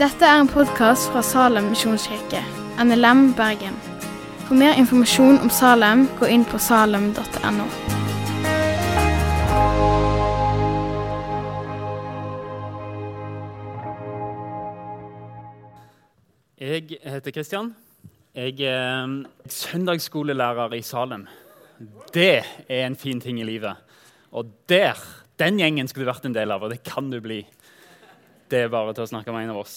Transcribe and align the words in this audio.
Dette 0.00 0.24
er 0.24 0.38
en 0.40 0.48
podkast 0.48 1.10
fra 1.12 1.20
Salem 1.20 1.66
misjonskirke, 1.74 2.38
NLM 2.80 3.34
Bergen. 3.36 3.74
For 4.46 4.56
mer 4.56 4.78
informasjon 4.80 5.36
om 5.44 5.50
Salem, 5.52 6.06
gå 6.16 6.24
inn 6.32 6.46
på 6.48 6.56
salem.no. 6.56 7.66
Jeg 16.56 16.96
heter 17.04 17.36
Kristian. 17.36 17.74
Jeg 18.32 18.56
er 18.72 19.14
søndagsskolelærer 19.52 20.80
i 20.80 20.80
Salem. 20.80 21.28
Det 22.16 22.38
er 22.40 22.86
en 22.86 22.96
fin 22.96 23.20
ting 23.20 23.44
i 23.44 23.44
livet. 23.52 23.76
Og 24.32 24.48
der, 24.64 24.96
den 25.36 25.60
gjengen 25.60 25.92
skulle 25.92 26.08
du 26.08 26.14
vært 26.14 26.32
en 26.32 26.40
del 26.40 26.56
av, 26.56 26.64
og 26.64 26.72
det 26.72 26.86
kan 26.88 27.12
du 27.12 27.20
bli. 27.20 27.42
Det 28.50 28.64
er 28.64 28.70
bare 28.70 28.90
til 28.96 29.04
å 29.04 29.10
snakke 29.12 29.30
med 29.30 29.44
en 29.44 29.52
av 29.52 29.60
oss. 29.60 29.74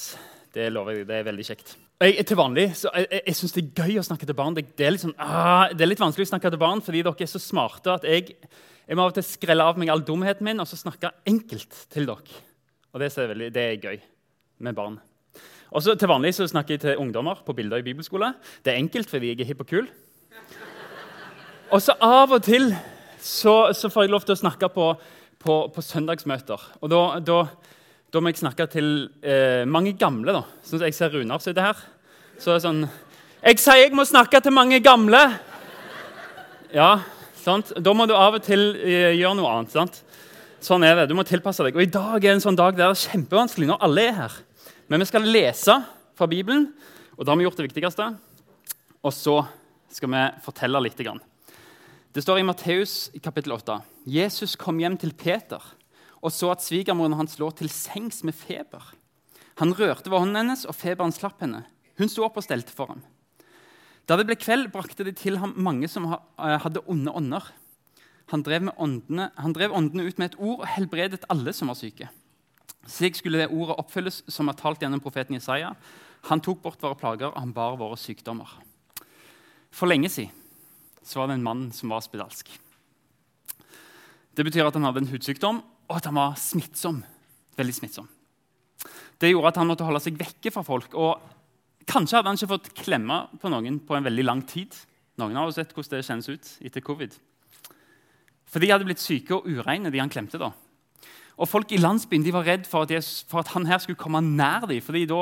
Det 0.54 0.66
lover 0.74 0.96
jeg. 0.98 1.06
Det 1.06 1.18
er 1.20 1.26
veldig 1.28 1.44
kjekt. 1.46 1.76
Jeg, 2.02 2.24
til 2.26 2.38
vanlig, 2.40 2.66
så 2.78 2.90
jeg, 2.98 3.06
jeg, 3.12 3.22
jeg 3.28 3.38
syns 3.38 3.52
det 3.54 3.62
er 3.62 3.84
gøy 3.84 4.00
å 4.02 4.06
snakke 4.08 4.26
til 4.26 4.38
barn. 4.38 4.56
Det, 4.58 4.64
det, 4.80 4.86
er 4.88 4.96
sånn, 4.98 5.14
ah, 5.22 5.68
det, 5.70 5.84
er 5.86 5.92
litt 5.92 6.02
vanskelig 6.02 6.26
å 6.26 6.32
snakke 6.32 6.50
til 6.50 6.62
barn 6.62 6.82
fordi 6.82 7.04
dere 7.06 7.26
er 7.26 7.30
så 7.30 7.42
smarte 7.42 7.94
at 7.94 8.08
jeg, 8.10 8.34
jeg 8.34 8.98
må 8.98 9.06
av 9.06 9.12
og 9.12 9.18
til 9.20 9.26
skrelle 9.28 9.68
av 9.70 9.78
meg 9.78 9.92
all 9.94 10.02
dumheten 10.06 10.48
min 10.48 10.64
og 10.64 10.70
så 10.70 10.80
snakke 10.80 11.12
enkelt 11.30 11.84
til 11.94 12.10
dere. 12.10 12.42
Og 12.94 13.02
det 13.02 13.12
er, 13.12 13.30
veldig, 13.30 13.50
det 13.54 13.66
er 13.68 13.86
gøy 13.86 14.00
med 14.66 14.78
barn. 14.78 14.98
Også 15.74 15.94
Til 15.98 16.10
vanlig 16.10 16.34
så 16.38 16.50
snakker 16.50 16.76
jeg 16.76 16.84
til 16.84 17.02
ungdommer 17.02 17.46
på 17.46 17.54
bilder 17.58 17.82
i 17.82 17.86
bibelskole. 17.86 18.32
Det 18.66 18.74
er 18.74 18.82
enkelt 18.82 19.10
fordi 19.14 19.36
jeg 19.36 19.42
er 19.46 19.52
hipp 19.52 19.62
og 19.66 19.70
kul. 19.70 19.92
Og 21.74 21.82
så 21.82 21.94
av 22.02 22.34
og 22.34 22.42
til 22.46 22.72
så, 23.22 23.70
så 23.74 23.94
får 23.94 24.06
jeg 24.06 24.14
lov 24.14 24.26
til 24.26 24.34
å 24.34 24.42
snakke 24.42 24.70
på, 24.74 24.90
på, 25.42 25.60
på 25.74 25.86
søndagsmøter. 25.86 26.68
Og 26.82 26.94
da, 26.94 27.04
da, 27.26 27.40
da, 28.14 28.22
må 28.22 28.30
jeg 28.30 28.44
snakke 28.44 28.68
til 28.70 28.90
eh, 29.26 29.64
mange 29.66 29.96
gamle. 29.98 30.36
da. 30.36 30.44
Sånn 30.62 30.84
jeg 30.86 30.94
ser 30.94 31.16
Runar 31.16 31.42
sitte 31.42 31.64
her. 31.66 31.80
Så 32.38 32.52
er 32.52 32.60
det 32.60 32.66
sånn 32.68 32.84
Jeg 33.42 33.58
sier 33.60 33.80
jeg 33.82 33.96
må 33.98 34.06
snakke 34.06 34.38
til 34.44 34.54
mange 34.54 34.78
gamle! 34.86 35.22
Ja, 36.74 37.02
sant? 37.42 37.72
Da 37.74 37.96
må 37.98 38.06
du 38.10 38.14
av 38.14 38.38
og 38.38 38.46
til 38.46 38.78
eh, 38.78 39.16
gjøre 39.18 39.40
noe 39.42 39.56
annet. 39.56 39.74
sant? 39.74 40.00
Sånn 40.62 40.86
er 40.86 41.02
det. 41.02 41.08
Du 41.10 41.18
må 41.18 41.26
tilpasse 41.26 41.66
deg. 41.66 41.74
Og 41.74 41.88
i 41.88 41.90
dag 41.90 42.22
er 42.22 42.36
en 42.36 42.46
sånn 42.46 42.58
dag 42.58 42.78
der 42.78 42.94
det 42.94 43.02
er 43.02 43.04
kjempevanskelig 43.18 43.74
når 43.74 43.84
alle 43.90 44.08
er 44.12 44.18
her. 44.22 44.40
Men 44.94 45.02
vi 45.02 45.10
skal 45.10 45.26
lese 45.26 45.82
fra 46.14 46.30
Bibelen, 46.30 46.70
og 47.18 47.26
da 47.26 47.34
har 47.34 47.42
vi 47.42 47.48
gjort 47.48 47.58
det 47.60 47.70
viktigste. 47.72 48.12
Og 49.02 49.14
så 49.18 49.40
skal 49.90 50.14
vi 50.14 50.28
fortelle 50.46 50.86
litt. 50.86 51.02
Det 51.02 52.22
står 52.22 52.44
i 52.44 52.46
Matteus 52.46 53.08
kapittel 53.26 53.58
8. 53.58 53.82
Jesus 54.06 54.54
kom 54.54 54.78
hjem 54.78 55.02
til 55.02 55.18
Peter 55.18 55.74
og 56.24 56.32
så 56.32 56.54
at 56.54 56.64
svigermoren 56.64 57.18
hans 57.20 57.36
lå 57.42 57.50
til 57.58 57.70
sengs 57.72 58.22
med 58.24 58.36
feber. 58.38 58.94
Han 59.60 59.76
rørte 59.76 60.10
ved 60.10 60.18
hånden 60.18 60.40
hennes, 60.40 60.64
og 60.66 60.78
feberen 60.78 61.14
slapp 61.14 61.44
henne. 61.44 61.66
Hun 62.00 62.10
sto 62.10 62.24
opp 62.26 62.40
og 62.40 62.46
stelte 62.46 62.74
for 62.74 62.94
ham. 62.94 63.04
Da 64.10 64.18
det 64.20 64.26
ble 64.28 64.38
kveld, 64.40 64.72
brakte 64.74 65.06
de 65.06 65.14
til 65.16 65.38
ham 65.40 65.54
mange 65.56 65.88
som 65.92 66.08
eh, 66.10 66.58
hadde 66.64 66.82
onde 66.90 67.12
ånder. 67.12 67.46
Han 68.32 68.44
drev, 68.44 68.72
åndene, 68.80 69.30
han 69.36 69.56
drev 69.56 69.76
åndene 69.76 70.08
ut 70.08 70.20
med 70.20 70.32
et 70.32 70.40
ord 70.40 70.64
og 70.64 70.70
helbredet 70.74 71.28
alle 71.32 71.54
som 71.56 71.70
var 71.72 71.78
syke. 71.80 72.10
Slik 72.90 73.20
skulle 73.20 73.44
det 73.44 73.52
ordet 73.52 73.78
oppfylles 73.80 74.24
som 74.32 74.50
er 74.50 74.58
talt 74.60 74.82
gjennom 74.84 75.04
profeten 75.04 75.38
Isaiah. 75.38 75.76
Han 76.32 76.42
tok 76.44 76.64
bort 76.64 76.82
våre 76.84 76.98
plager, 77.00 77.32
og 77.32 77.40
han 77.40 77.54
bar 77.56 77.78
våre 77.80 78.00
sykdommer. 78.00 78.48
For 79.74 79.92
lenge 79.92 80.12
siden 80.12 80.32
så 81.04 81.20
var 81.20 81.30
det 81.30 81.38
en 81.38 81.46
mann 81.46 81.68
som 81.76 81.92
var 81.92 82.04
spedalsk. 82.04 82.48
Det 84.34 84.46
betyr 84.48 84.66
at 84.66 84.76
han 84.78 84.88
hadde 84.88 85.04
en 85.04 85.12
hudsykdom, 85.12 85.60
og 85.94 86.00
at 86.00 86.10
han 86.10 86.18
var 86.18 86.34
smittsom. 86.42 87.04
Veldig 87.54 87.76
smittsom. 87.78 88.08
Det 89.22 89.30
gjorde 89.30 89.52
at 89.52 89.60
han 89.62 89.70
måtte 89.70 89.86
holde 89.86 90.02
seg 90.02 90.18
vekke 90.18 90.50
fra 90.52 90.64
folk. 90.66 90.96
og 90.98 91.22
Kanskje 91.86 92.18
hadde 92.18 92.32
han 92.32 92.40
ikke 92.40 92.54
fått 92.56 92.72
klemme 92.80 93.20
på 93.38 93.52
noen 93.54 93.78
på 93.86 93.94
en 93.94 94.08
veldig 94.08 94.26
lang 94.26 94.42
tid. 94.50 94.74
Noen 95.22 95.38
av 95.38 95.52
oss 95.52 95.60
sett 95.60 95.76
hvordan 95.76 96.00
det 96.00 96.08
kjennes 96.08 96.32
ut 96.34 96.52
etter 96.66 96.82
covid. 96.82 97.14
For 98.50 98.64
de 98.64 98.72
hadde 98.74 98.88
blitt 98.88 99.04
syke 99.04 99.38
og 99.38 99.46
ureine, 99.46 99.92
de 99.94 100.02
han 100.02 100.10
klemte. 100.10 100.42
da. 100.42 100.50
Og 101.38 101.50
Folk 101.50 101.72
i 101.74 101.82
landsbyen 101.82 102.26
de 102.26 102.34
var 102.34 102.48
redd 102.50 102.66
for 102.70 102.88
at, 102.88 102.94
Jesus, 102.94 103.22
for 103.30 103.44
at, 103.44 103.54
han 103.54 103.70
her 103.70 103.78
skulle 103.84 104.02
komme 104.02 104.22
nær 104.26 104.66
dem. 104.66 104.82
fordi 104.82 105.06
da, 105.06 105.22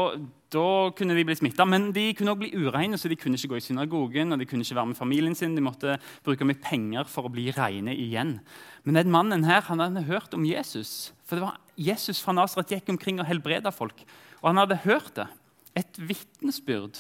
da 0.51 0.91
kunne 0.95 1.15
de 1.15 1.23
bli 1.23 1.35
smitta. 1.37 1.65
Men 1.67 1.89
de 1.95 2.09
kunne 2.17 2.33
også 2.33 2.41
bli 2.43 2.65
ureine, 2.67 2.97
så 2.99 3.09
de 3.11 3.17
kunne 3.19 3.39
ikke 3.39 3.53
gå 3.53 3.59
i 3.61 3.63
synagogen 3.63 4.33
og 4.33 4.41
de 4.41 4.47
kunne 4.49 4.65
ikke 4.65 4.75
være 4.75 4.91
med 4.91 4.99
familien 4.99 5.35
sin. 5.37 5.55
De 5.55 5.63
måtte 5.63 5.95
bruke 6.25 6.47
mye 6.47 6.59
penger 6.59 7.07
for 7.07 7.27
å 7.27 7.31
bli 7.31 7.47
reine 7.55 7.95
igjen. 7.95 8.37
Men 8.83 8.99
den 8.99 9.13
mannen 9.13 9.47
her 9.47 9.63
han 9.69 9.83
hadde 9.83 10.03
hørt 10.09 10.35
om 10.35 10.43
Jesus. 10.47 11.13
For 11.23 11.39
det 11.39 11.45
var 11.45 11.61
Jesus 11.79 12.19
fra 12.23 12.35
Nasaret 12.35 12.73
gikk 12.75 12.91
omkring 12.91 13.21
og 13.23 13.29
helbreda 13.29 13.71
folk. 13.71 14.03
Og 14.41 14.51
han 14.51 14.59
hadde 14.59 14.81
hørt 14.83 15.15
det. 15.15 15.29
Et 15.79 16.03
vitnesbyrd. 16.03 16.99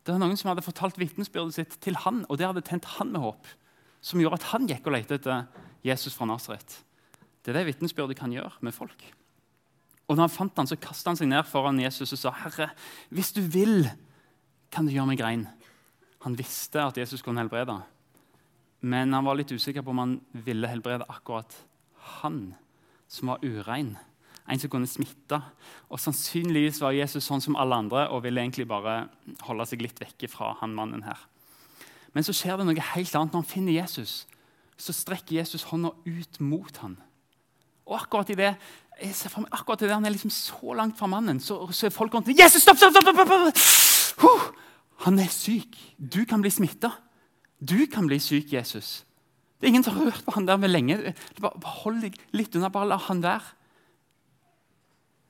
Det 0.00 0.14
var 0.14 0.22
Noen 0.22 0.38
som 0.40 0.48
hadde 0.48 0.64
fortalt 0.64 0.96
vitnesbyrdet 0.96 1.58
sitt 1.58 1.74
til 1.84 1.98
han, 2.06 2.22
og 2.32 2.38
det 2.40 2.48
hadde 2.48 2.64
tent 2.64 2.88
han 2.96 3.12
med 3.12 3.20
håp. 3.20 3.50
Som 4.00 4.22
gjorde 4.22 4.40
at 4.40 4.50
han 4.54 4.64
gikk 4.70 4.88
og 4.88 4.96
lette 4.96 5.18
etter 5.18 5.44
Jesus 5.84 6.16
fra 6.16 6.30
Nasaret. 6.30 6.80
Det 7.44 7.52
er 7.52 7.60
det 7.60 7.68
vitnesbyrdet 7.74 8.16
kan 8.16 8.32
gjøre 8.32 8.56
med 8.64 8.72
folk. 8.72 9.04
Og 10.08 10.16
da 10.16 10.24
han 10.24 10.32
fant 10.32 10.56
han, 10.56 10.68
så 10.68 10.78
kasta 10.80 11.12
han 11.12 11.20
seg 11.20 11.28
ned 11.28 11.44
foran 11.48 11.80
Jesus 11.80 12.14
og 12.16 12.18
sa, 12.18 12.32
'Herre, 12.32 12.70
hvis 13.12 13.32
du 13.36 13.42
vil, 13.42 13.90
kan 14.72 14.86
du 14.86 14.92
gjøre 14.92 15.06
meg 15.06 15.20
rein.' 15.20 15.48
Han 16.24 16.34
visste 16.38 16.82
at 16.82 16.96
Jesus 16.98 17.22
kunne 17.22 17.38
helbrede, 17.38 17.82
men 18.80 19.12
han 19.12 19.24
var 19.24 19.36
litt 19.38 19.52
usikker 19.52 19.82
på 19.82 19.90
om 19.90 19.98
han 19.98 20.20
ville 20.32 20.68
helbrede 20.68 21.06
akkurat 21.08 21.54
han 22.20 22.54
som 23.06 23.28
var 23.28 23.44
urein. 23.44 23.96
En 24.48 24.58
som 24.58 24.70
kunne 24.70 24.88
smitte. 24.88 25.40
Og 25.92 26.00
Sannsynligvis 26.00 26.80
var 26.80 26.96
Jesus 26.96 27.26
sånn 27.28 27.42
som 27.44 27.56
alle 27.56 27.76
andre 27.76 28.08
og 28.08 28.22
ville 28.24 28.40
egentlig 28.40 28.68
bare 28.68 29.08
holde 29.44 29.66
seg 29.68 29.82
litt 29.84 30.00
vekke 30.00 30.30
fra 30.32 30.54
han 30.60 30.74
mannen 30.74 31.04
her. 31.04 31.18
Men 32.14 32.24
så 32.24 32.32
skjer 32.32 32.58
det 32.58 32.66
noe 32.66 32.86
helt 32.94 33.14
annet. 33.14 33.34
Når 33.34 33.42
han 33.42 33.50
finner 33.50 33.76
Jesus, 33.76 34.26
så 34.78 34.94
strekker 34.96 35.36
Jesus 35.36 35.68
hånda 35.68 35.92
ut 36.06 36.40
mot 36.40 36.80
ham. 36.82 36.96
Og 37.88 37.98
akkurat 38.00 38.30
i 38.32 38.38
det 38.38 38.54
jeg 38.98 39.14
ser 39.14 39.32
for 39.32 39.44
meg, 39.44 39.52
akkurat 39.54 39.82
det 39.82 39.88
det 39.90 39.96
han 39.96 40.06
er 40.08 40.14
liksom 40.14 40.32
så 40.34 40.74
langt 40.74 40.98
fra 40.98 41.06
mannen, 41.10 41.38
så, 41.40 41.60
så 41.70 41.86
er 41.86 41.94
folk 41.94 42.14
rundt 42.14 42.30
Jesus, 42.32 42.64
stopp, 42.64 42.80
stopp, 42.80 42.96
stopp, 42.96 43.14
stopp, 43.14 43.28
stopp. 43.28 44.24
Uh, 44.24 44.48
Han 45.06 45.18
er 45.22 45.30
syk. 45.30 45.76
Du 45.98 46.24
kan 46.26 46.42
bli 46.42 46.50
smitta. 46.50 46.90
Du 47.58 47.86
kan 47.90 48.08
bli 48.10 48.18
syk, 48.22 48.52
Jesus. 48.52 49.04
Det 49.58 49.66
er 49.66 49.72
ingen 49.72 49.84
som 49.86 49.94
har 49.94 50.10
hørt 50.10 50.24
på 50.26 50.34
han 50.34 50.46
der 50.46 50.58
med 50.58 50.70
lenge. 50.70 51.14
Bare 51.42 51.74
Hold 51.82 52.02
deg 52.02 52.18
litt 52.34 52.54
unna. 52.58 52.70
Bare 52.74 52.90
la 52.90 52.98
han 53.08 53.22
være. 53.22 53.54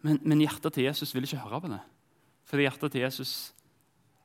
Men, 0.04 0.20
men, 0.22 0.40
hjertet 0.40 0.76
til 0.76 0.86
Jesus 0.86 1.12
vil 1.14 1.26
ikke 1.26 1.42
høre 1.42 1.60
på 1.64 1.72
det. 1.72 1.80
Fordi 2.48 2.64
hjertet 2.64 2.94
til 2.94 3.04
Jesus 3.04 3.32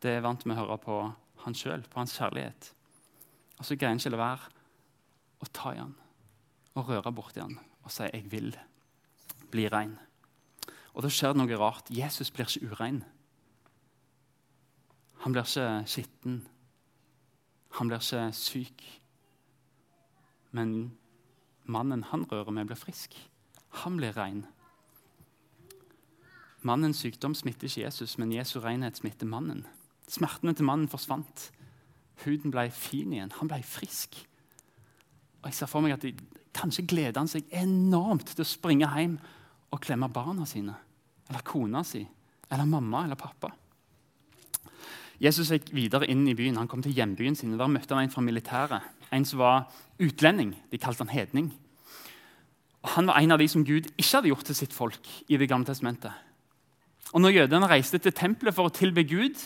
det 0.04 0.18
er 0.18 0.24
vant 0.24 0.44
med 0.46 0.58
å 0.58 0.64
høre 0.64 0.78
på 0.84 0.98
han 1.46 1.56
sjøl, 1.56 1.84
på 1.88 2.00
hans 2.02 2.16
kjærlighet. 2.20 2.70
Og 3.60 3.68
så 3.68 3.76
greier 3.76 3.96
han 3.96 4.02
ikke 4.02 4.12
la 4.14 4.20
være 4.20 4.52
å 5.44 5.48
ta 5.52 5.72
i 5.72 5.80
han 5.80 5.96
og 6.74 6.90
røre 6.90 7.12
borti 7.16 7.40
han 7.40 7.56
og 7.84 7.92
si 7.92 8.04
'jeg 8.04 8.32
vil 8.32 8.56
bli 9.54 9.68
rein'. 9.70 10.00
Og 10.94 11.04
Da 11.04 11.10
skjer 11.10 11.34
det 11.34 11.42
noe 11.42 11.58
rart. 11.58 11.90
Jesus 11.90 12.32
blir 12.32 12.46
ikke 12.46 12.72
urein. 12.72 13.04
Han 15.24 15.34
blir 15.34 15.46
ikke 15.46 15.88
skitten. 15.88 16.42
Han 17.78 17.88
blir 17.90 18.02
ikke 18.02 18.34
syk. 18.34 18.84
Men 20.52 20.94
mannen 21.66 22.04
han 22.12 22.26
rører 22.32 22.52
med, 22.52 22.68
blir 22.68 22.78
frisk. 22.78 23.16
Han 23.84 23.98
blir 23.98 24.18
rein. 24.18 24.46
Mannens 26.62 27.02
sykdom 27.02 27.34
smitter 27.36 27.68
ikke 27.68 27.82
Jesus, 27.82 28.18
men 28.18 28.32
Jesu 28.32 28.60
renhet 28.60 28.98
smitter 28.98 29.28
mannen. 29.28 29.66
Smertene 30.08 30.54
til 30.54 30.66
mannen 30.66 30.88
forsvant. 30.88 31.52
Huden 32.24 32.52
ble 32.52 32.70
fin 32.72 33.14
igjen. 33.14 33.34
Han 33.40 33.50
ble 33.50 33.64
frisk. 33.64 34.16
Og 35.42 35.50
jeg 35.50 35.58
ser 35.58 35.72
for 35.72 35.84
meg 35.84 35.98
at 35.98 36.06
de, 36.06 36.14
Kanskje 36.54 36.86
gleder 36.86 37.18
han 37.18 37.28
seg 37.28 37.48
enormt 37.50 38.36
til 38.36 38.44
å 38.44 38.46
springe 38.46 38.86
hjem 38.94 39.16
og 39.74 39.82
klemme 39.82 40.10
barna 40.14 40.46
sine. 40.50 40.76
Eller 41.30 41.46
kona 41.46 41.84
si. 41.88 42.04
Eller 42.52 42.70
mamma 42.70 43.04
eller 43.08 43.20
pappa. 43.20 43.50
Jesus 45.24 45.52
gikk 45.54 45.72
videre 45.74 46.08
inn 46.12 46.26
i 46.28 46.36
byen. 46.38 46.60
Han 46.60 46.70
kom 46.70 46.84
til 46.84 46.94
hjembyen 46.96 47.38
sin. 47.38 47.56
Der 47.58 47.72
møtte 47.72 47.96
han 47.96 48.06
en 48.06 48.14
fra 48.14 48.22
militæret. 48.22 48.86
En 49.14 49.26
som 49.26 49.42
var 49.42 49.70
utlending. 50.02 50.54
De 50.72 50.80
kalte 50.82 51.06
han 51.06 51.14
hedning. 51.14 51.52
Han 52.98 53.08
var 53.08 53.22
en 53.22 53.32
av 53.32 53.40
de 53.40 53.48
som 53.48 53.64
Gud 53.64 53.88
ikke 53.96 54.18
hadde 54.18 54.32
gjort 54.34 54.48
til 54.50 54.58
sitt 54.58 54.76
folk 54.76 55.10
i 55.32 55.40
Det 55.40 55.48
gamle 55.50 55.66
testamentet. 55.66 56.12
Og 57.14 57.22
Når 57.22 57.38
jødene 57.38 57.70
reiste 57.70 58.00
til 58.02 58.12
tempelet 58.12 58.56
for 58.56 58.68
å 58.68 58.74
tilbe 58.74 59.06
Gud, 59.06 59.38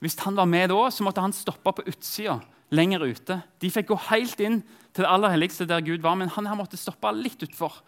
hvis 0.00 0.18
han 0.20 0.36
var 0.36 0.44
med 0.44 0.68
da, 0.68 0.90
så 0.92 1.02
måtte 1.02 1.22
han 1.24 1.32
stoppe 1.32 1.72
på 1.72 1.86
utsida 1.88 2.38
lenger 2.74 3.06
ute. 3.06 3.38
De 3.60 3.70
fikk 3.72 3.88
gå 3.88 3.96
helt 4.10 4.40
inn 4.40 4.60
til 4.92 5.04
det 5.04 5.10
aller 5.10 5.32
helligste 5.32 5.66
der 5.66 5.82
Gud 5.84 6.04
var, 6.04 6.18
men 6.20 6.28
han 6.28 6.46
her 6.46 6.58
måtte 6.58 6.78
stoppe 6.78 7.10
litt 7.16 7.42
utfor. 7.42 7.80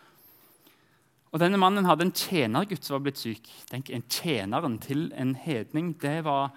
Og 1.36 1.40
Denne 1.42 1.58
mannen 1.60 1.84
hadde 1.84 2.06
en 2.06 2.14
tjenergutt 2.16 2.86
som 2.86 2.94
var 2.94 3.02
blitt 3.04 3.18
syk. 3.20 3.50
Tenk, 3.68 3.90
en 3.92 4.06
Tjeneren 4.08 4.78
til 4.80 5.10
en 5.12 5.34
hedning 5.36 5.90
det 6.00 6.22
var 6.24 6.54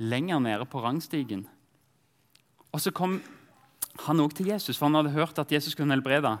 lenger 0.00 0.40
nede 0.40 0.64
på 0.64 0.80
rangstigen. 0.80 1.42
Og 2.72 2.80
Så 2.80 2.94
kom 2.96 3.18
han 4.06 4.20
òg 4.24 4.32
til 4.32 4.48
Jesus, 4.48 4.78
for 4.78 4.88
han 4.88 4.96
hadde 4.96 5.12
hørt 5.12 5.38
at 5.38 5.52
Jesus 5.52 5.74
kunne 5.76 5.92
helbrede. 5.92 6.32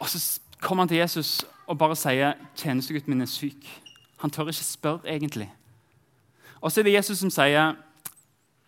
Og 0.00 0.08
Så 0.08 0.40
kom 0.64 0.78
han 0.78 0.88
til 0.88 1.02
Jesus 1.02 1.44
og 1.66 1.76
bare 1.78 1.96
sier 1.96 2.32
'Tjenestegutten 2.56 3.12
min 3.12 3.20
er 3.20 3.26
syk. 3.26 3.68
Han 4.18 4.30
tør 4.30 4.48
ikke 4.48 4.64
spørre, 4.64 5.04
egentlig. 5.04 5.52
Og 6.62 6.72
så 6.72 6.80
er 6.80 6.84
det 6.84 6.92
Jesus 6.92 7.18
som 7.18 7.30
sier, 7.30 7.76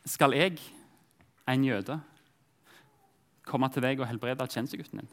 'Skal 0.05 0.33
jeg, 0.33 0.59
en 1.49 1.65
jøde, 1.65 2.01
komme 3.45 3.69
til 3.69 3.83
deg 3.83 4.01
og 4.01 4.07
helbrede 4.07 4.47
tjenestegutten 4.47 4.99
din?' 4.99 5.09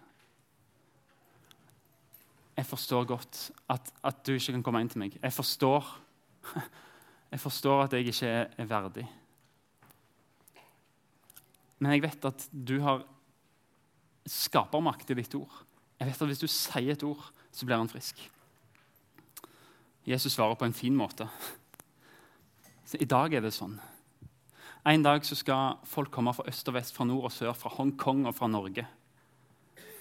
Jeg 2.67 2.73
forstår 2.73 3.05
godt 3.07 3.37
at, 3.71 3.93
at, 4.03 4.17
du 4.27 4.33
ikke 4.33 4.57
kan 4.57 4.63
komme 4.63 4.81
inn 4.83 4.89
til 4.91 4.99
meg. 4.99 5.13
Jeg 5.21 5.31
forstår, 5.31 5.85
jeg 7.31 7.39
forstår 7.39 7.83
at 7.85 7.93
jeg 7.95 8.11
ikke 8.11 8.27
er, 8.27 8.49
er 8.59 8.67
verdig. 8.67 9.05
Men 11.79 11.95
jeg 11.95 12.03
vet 12.03 12.27
at 12.27 12.43
du 12.51 12.73
har 12.83 13.05
skapermakt 14.27 15.15
i 15.15 15.15
ditt 15.15 15.37
ord. 15.39 15.63
Jeg 15.95 16.09
vet 16.09 16.21
at 16.21 16.27
Hvis 16.27 16.43
du 16.43 16.47
sier 16.51 16.91
et 16.91 17.07
ord, 17.07 17.23
så 17.55 17.63
blir 17.63 17.79
han 17.79 17.87
frisk. 17.87 18.19
Jesus 20.03 20.35
svarer 20.35 20.59
på 20.59 20.67
en 20.67 20.75
fin 20.75 20.95
måte. 20.95 21.29
Så 22.83 22.99
I 22.99 23.07
dag 23.07 23.31
er 23.31 23.47
det 23.47 23.55
sånn. 23.55 23.79
En 24.83 25.07
dag 25.07 25.23
så 25.23 25.39
skal 25.39 25.79
folk 25.87 26.11
komme 26.11 26.35
fra 26.35 26.51
øst 26.51 26.67
og 26.67 26.75
vest, 26.75 26.99
fra 26.99 27.07
nord 27.07 27.31
og 27.31 27.31
sør, 27.31 27.55
fra 27.55 27.71
Hongkong 27.79 28.27
og 28.27 28.35
fra 28.35 28.51
Norge. 28.51 28.83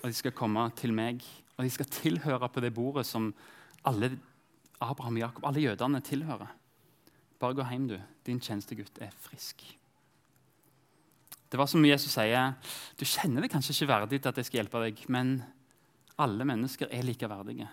Og 0.03 0.11
De 0.11 0.15
skal 0.19 0.35
komme 0.35 0.67
til 0.75 0.91
meg, 0.91 1.23
og 1.57 1.65
de 1.65 1.73
skal 1.73 1.89
tilhøre 1.89 2.49
på 2.53 2.63
det 2.65 2.75
bordet 2.77 3.07
som 3.09 3.31
alle 3.87 4.13
Abraham 4.81 5.17
Jakob, 5.17 5.47
alle 5.49 5.65
jødene 5.65 6.03
tilhører. 6.05 6.53
Bare 7.41 7.57
gå 7.57 7.65
hjem, 7.71 7.89
du. 7.89 7.97
Din 8.27 8.41
tjenestegutt 8.41 8.99
er 9.01 9.13
frisk. 9.25 9.65
Det 11.47 11.59
var 11.61 11.69
som 11.71 11.85
Jesus 11.87 12.13
sier, 12.17 12.57
du 12.99 13.05
kjenner 13.07 13.45
det 13.45 13.53
kanskje 13.53 13.77
ikke 13.77 13.93
verdig 13.93 14.21
til 14.21 14.33
at 14.33 14.39
jeg 14.41 14.49
skal 14.49 14.61
hjelpe 14.61 14.83
deg, 14.83 15.03
men 15.13 15.37
alle 16.21 16.47
mennesker 16.49 16.91
er 16.91 17.07
like 17.07 17.29
verdige. 17.31 17.69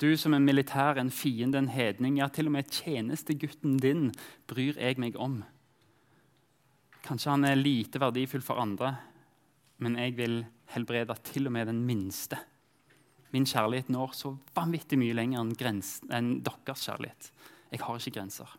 Du 0.00 0.08
som 0.16 0.34
en 0.34 0.44
militær, 0.44 0.98
en 0.98 1.12
fiende, 1.12 1.58
en 1.58 1.72
hedning, 1.72 2.18
ja, 2.20 2.28
til 2.28 2.48
og 2.48 2.54
med 2.56 2.70
tjenestegutten 2.72 3.78
din 3.82 4.10
bryr 4.48 4.78
jeg 4.80 5.00
meg 5.00 5.16
om. 5.20 5.40
Kanskje 7.04 7.34
han 7.34 7.44
er 7.48 7.60
lite 7.60 8.00
verdifull 8.00 8.44
for 8.44 8.60
andre, 8.60 8.94
men 9.80 9.96
jeg 9.98 10.16
vil 10.18 10.42
helbrede 10.74 11.16
til 11.26 11.48
og 11.48 11.54
med 11.56 11.70
den 11.70 11.82
minste. 11.86 12.38
Min 13.32 13.46
kjærlighet 13.46 13.90
når 13.92 14.14
så 14.18 14.34
vanvittig 14.56 14.98
mye 15.00 15.14
lenger 15.16 15.42
enn, 15.42 15.52
grens, 15.56 15.98
enn 16.10 16.40
deres 16.46 16.84
kjærlighet. 16.86 17.30
Jeg 17.70 17.82
har 17.84 18.00
ikke 18.00 18.16
grenser. 18.18 18.56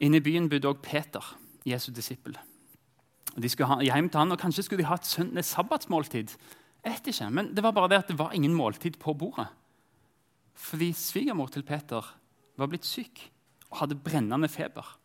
Inne 0.00 0.20
i 0.20 0.24
byen 0.24 0.48
bodde 0.48 0.70
også 0.70 0.84
Peter, 0.84 1.34
Jesu 1.68 1.90
disippel. 1.92 2.38
De 3.36 3.48
skulle 3.48 3.68
ha 3.68 3.78
hjem 3.84 4.08
til 4.08 4.22
han, 4.22 4.32
og 4.32 4.40
Kanskje 4.40 4.64
skulle 4.66 4.82
de 4.82 4.88
ha 4.88 4.96
et, 4.96 5.06
søndag, 5.06 5.44
sabbatsmåltid. 5.44 6.32
Jeg 6.80 6.92
vet 6.94 7.10
ikke, 7.12 7.30
Men 7.30 7.54
det 7.54 7.62
var 7.62 7.76
bare 7.76 7.88
det 7.88 7.98
at 7.98 8.08
det 8.08 8.18
var 8.18 8.32
ingen 8.32 8.54
måltid 8.54 8.98
på 8.98 9.14
bordet. 9.14 9.46
Fordi 10.54 10.92
svigermor 10.92 11.46
til 11.46 11.62
Peter 11.62 12.04
var 12.56 12.66
blitt 12.66 12.84
syk 12.84 13.30
og 13.70 13.84
hadde 13.84 14.00
brennende 14.00 14.48
feber. 14.48 14.96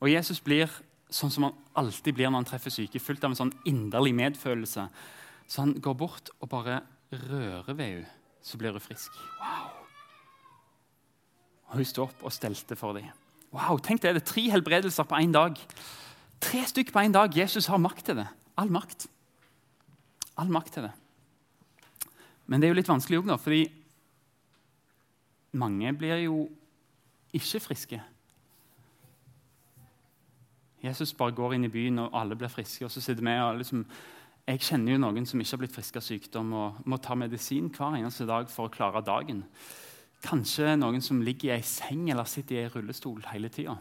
Og 0.00 0.10
Jesus 0.12 0.40
blir 0.40 0.70
sånn 1.12 1.32
som 1.32 1.46
han 1.46 1.56
alltid 1.78 2.16
blir 2.16 2.30
når 2.30 2.42
han 2.42 2.48
treffer 2.50 2.74
syke, 2.74 3.00
fullt 3.02 3.24
av 3.24 3.32
en 3.32 3.38
sånn 3.38 3.54
inderlig 3.68 4.14
medfølelse. 4.18 4.86
Så 5.46 5.62
han 5.62 5.76
går 5.82 5.96
bort 5.98 6.32
og 6.40 6.50
bare 6.50 6.80
rører 7.12 7.74
ved 7.74 7.84
henne, 7.86 8.10
så 8.42 8.58
blir 8.58 8.74
hun 8.74 8.82
frisk. 8.82 9.14
Wow! 9.40 9.86
Og 11.66 11.78
Hun 11.80 11.88
sto 11.88 12.04
opp 12.06 12.22
og 12.22 12.34
stelte 12.34 12.76
for 12.78 12.94
dem. 12.94 13.08
Wow, 13.54 13.78
tenk 13.82 14.02
det, 14.02 14.14
det 14.14 14.22
er 14.22 14.32
tre 14.32 14.44
helbredelser 14.52 15.06
på 15.08 15.18
én 15.18 15.32
dag. 15.34 15.58
Tre 16.42 16.62
stykker 16.68 16.94
på 16.94 17.02
én 17.06 17.14
dag. 17.14 17.34
Jesus 17.34 17.66
har 17.70 17.80
makt 17.82 18.04
til 18.06 18.20
det. 18.20 18.26
All 18.58 18.70
makt. 18.70 19.08
All 20.36 20.50
makt 20.52 20.76
til 20.76 20.86
det. 20.86 20.92
Men 22.46 22.60
det 22.60 22.68
er 22.68 22.74
jo 22.74 22.78
litt 22.78 22.90
vanskelig 22.90 23.22
òg, 23.22 23.32
fordi 23.42 23.64
mange 25.56 25.92
blir 25.98 26.20
jo 26.26 26.44
ikke 27.34 27.62
friske. 27.64 28.00
Jesus 30.86 31.14
bare 31.16 31.34
går 31.34 31.56
inn 31.56 31.66
i 31.66 31.72
byen, 31.72 31.98
og 32.04 32.14
alle 32.14 32.36
blir 32.38 32.52
friske. 32.52 32.84
og 32.84 32.90
så 32.90 33.00
sitter 33.00 33.24
vi 33.24 33.34
og 33.40 33.58
liksom, 33.58 33.86
Jeg 34.46 34.60
kjenner 34.60 34.92
jo 34.92 34.98
noen 35.02 35.26
som 35.26 35.40
ikke 35.40 35.50
har 35.50 35.58
blitt 35.58 35.74
friske 35.74 35.98
av 35.98 36.04
sykdom 36.06 36.52
og 36.54 36.86
må 36.86 36.96
ta 37.02 37.16
medisin 37.18 37.66
hver 37.66 37.96
eneste 37.98 38.26
dag 38.26 38.46
for 38.48 38.68
å 38.68 38.70
klare 38.70 39.02
dagen. 39.02 39.42
Kanskje 40.22 40.76
noen 40.78 41.02
som 41.02 41.18
ligger 41.20 41.50
i 41.50 41.56
ei 41.56 41.64
seng 41.66 42.10
eller 42.10 42.24
sitter 42.30 42.54
i 42.54 42.60
ei 42.60 42.70
rullestol 42.70 43.24
hele 43.32 43.50
tida. 43.50 43.74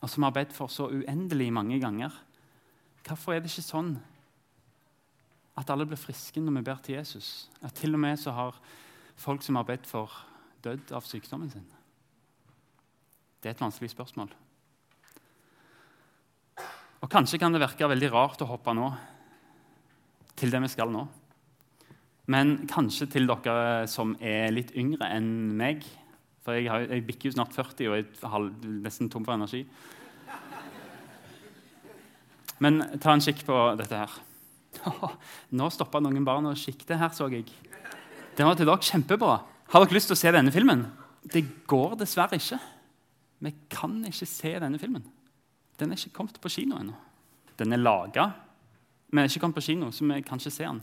Og 0.00 0.10
som 0.10 0.22
har 0.22 0.34
bedt 0.36 0.52
for 0.54 0.70
så 0.70 0.86
uendelig 0.86 1.50
mange 1.52 1.80
ganger. 1.80 2.14
Hvorfor 3.04 3.34
er 3.34 3.42
det 3.42 3.50
ikke 3.50 3.66
sånn 3.66 3.96
at 5.58 5.70
alle 5.70 5.86
blir 5.86 5.98
friske 5.98 6.40
når 6.40 6.60
vi 6.60 6.64
ber 6.70 6.80
til 6.84 6.94
Jesus? 6.94 7.50
At 7.62 7.74
til 7.74 7.94
og 7.94 8.04
med 8.06 8.18
så 8.20 8.36
har 8.38 8.60
folk 9.16 9.42
som 9.42 9.58
har 9.58 9.66
bedt 9.66 9.86
for 9.86 10.14
dødd 10.62 10.94
av 10.94 11.02
sykdommen 11.02 11.50
sin? 11.50 11.66
Det 13.42 13.50
er 13.50 13.58
et 13.58 13.66
vanskelig 13.66 13.90
spørsmål. 13.92 14.30
Og 17.04 17.10
Kanskje 17.12 17.36
kan 17.36 17.52
det 17.52 17.60
virke 17.60 17.88
veldig 17.90 18.08
rart 18.14 18.40
å 18.40 18.48
hoppe 18.48 18.72
nå 18.72 18.88
til 20.40 20.48
det 20.50 20.62
vi 20.64 20.70
skal 20.72 20.88
nå. 20.88 21.02
Men 22.32 22.54
kanskje 22.70 23.10
til 23.12 23.28
dere 23.28 23.84
som 23.92 24.14
er 24.24 24.48
litt 24.54 24.70
yngre 24.80 25.10
enn 25.12 25.28
meg. 25.58 25.84
For 26.44 26.56
jeg, 26.56 26.70
har, 26.72 26.86
jeg 26.88 27.04
bikker 27.04 27.28
jo 27.28 27.34
snart 27.36 27.52
40 27.52 27.90
og 27.90 27.98
er 28.00 28.46
nesten 28.86 29.10
tom 29.12 29.26
for 29.26 29.36
energi. 29.36 29.66
Men 32.64 32.80
ta 33.02 33.12
en 33.12 33.24
kikk 33.24 33.42
på 33.44 33.58
dette 33.76 34.00
her. 34.00 34.14
Nå 35.58 35.68
stoppa 35.74 36.00
noen 36.00 36.24
barn 36.24 36.48
og 36.48 36.56
kikket 36.56 36.96
her, 36.96 37.12
så 37.12 37.28
jeg. 37.28 37.50
Den 38.38 38.48
var 38.48 38.56
til 38.56 38.70
dere 38.70 38.88
kjempebra. 38.88 39.36
Har 39.74 39.84
dere 39.84 39.98
lyst 39.98 40.08
til 40.08 40.16
å 40.16 40.22
se 40.22 40.32
denne 40.32 40.54
filmen? 40.54 40.86
Det 41.20 41.44
går 41.68 41.98
dessverre 42.00 42.40
ikke. 42.40 42.62
Vi 43.44 43.52
kan 43.68 44.00
ikke 44.08 44.30
se 44.30 44.54
denne 44.64 44.80
filmen. 44.80 45.04
Den 45.80 45.92
er 45.92 45.98
ikke 45.98 46.16
kommet 46.18 46.40
på 46.40 46.52
kino 46.52 46.78
ennå. 46.78 46.94
Den 47.58 47.74
er 47.74 47.82
laga, 47.82 48.30
men 49.10 49.24
er 49.24 49.30
ikke 49.30 49.44
kommet 49.44 49.58
på 49.60 49.68
kino, 49.68 49.90
så 49.94 50.06
vi 50.06 50.22
kan 50.26 50.40
ikke 50.40 50.50
se 50.54 50.66
den. 50.66 50.82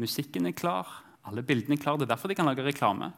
Musikken 0.00 0.48
er 0.48 0.56
klar, 0.56 0.88
alle 1.28 1.44
bildene 1.44 1.76
er 1.76 1.82
klare. 1.82 2.00
Det 2.00 2.08
er 2.08 2.14
derfor 2.14 2.28
de 2.28 2.36
kan 2.38 2.48
lage 2.48 2.64
reklame. 2.64 3.10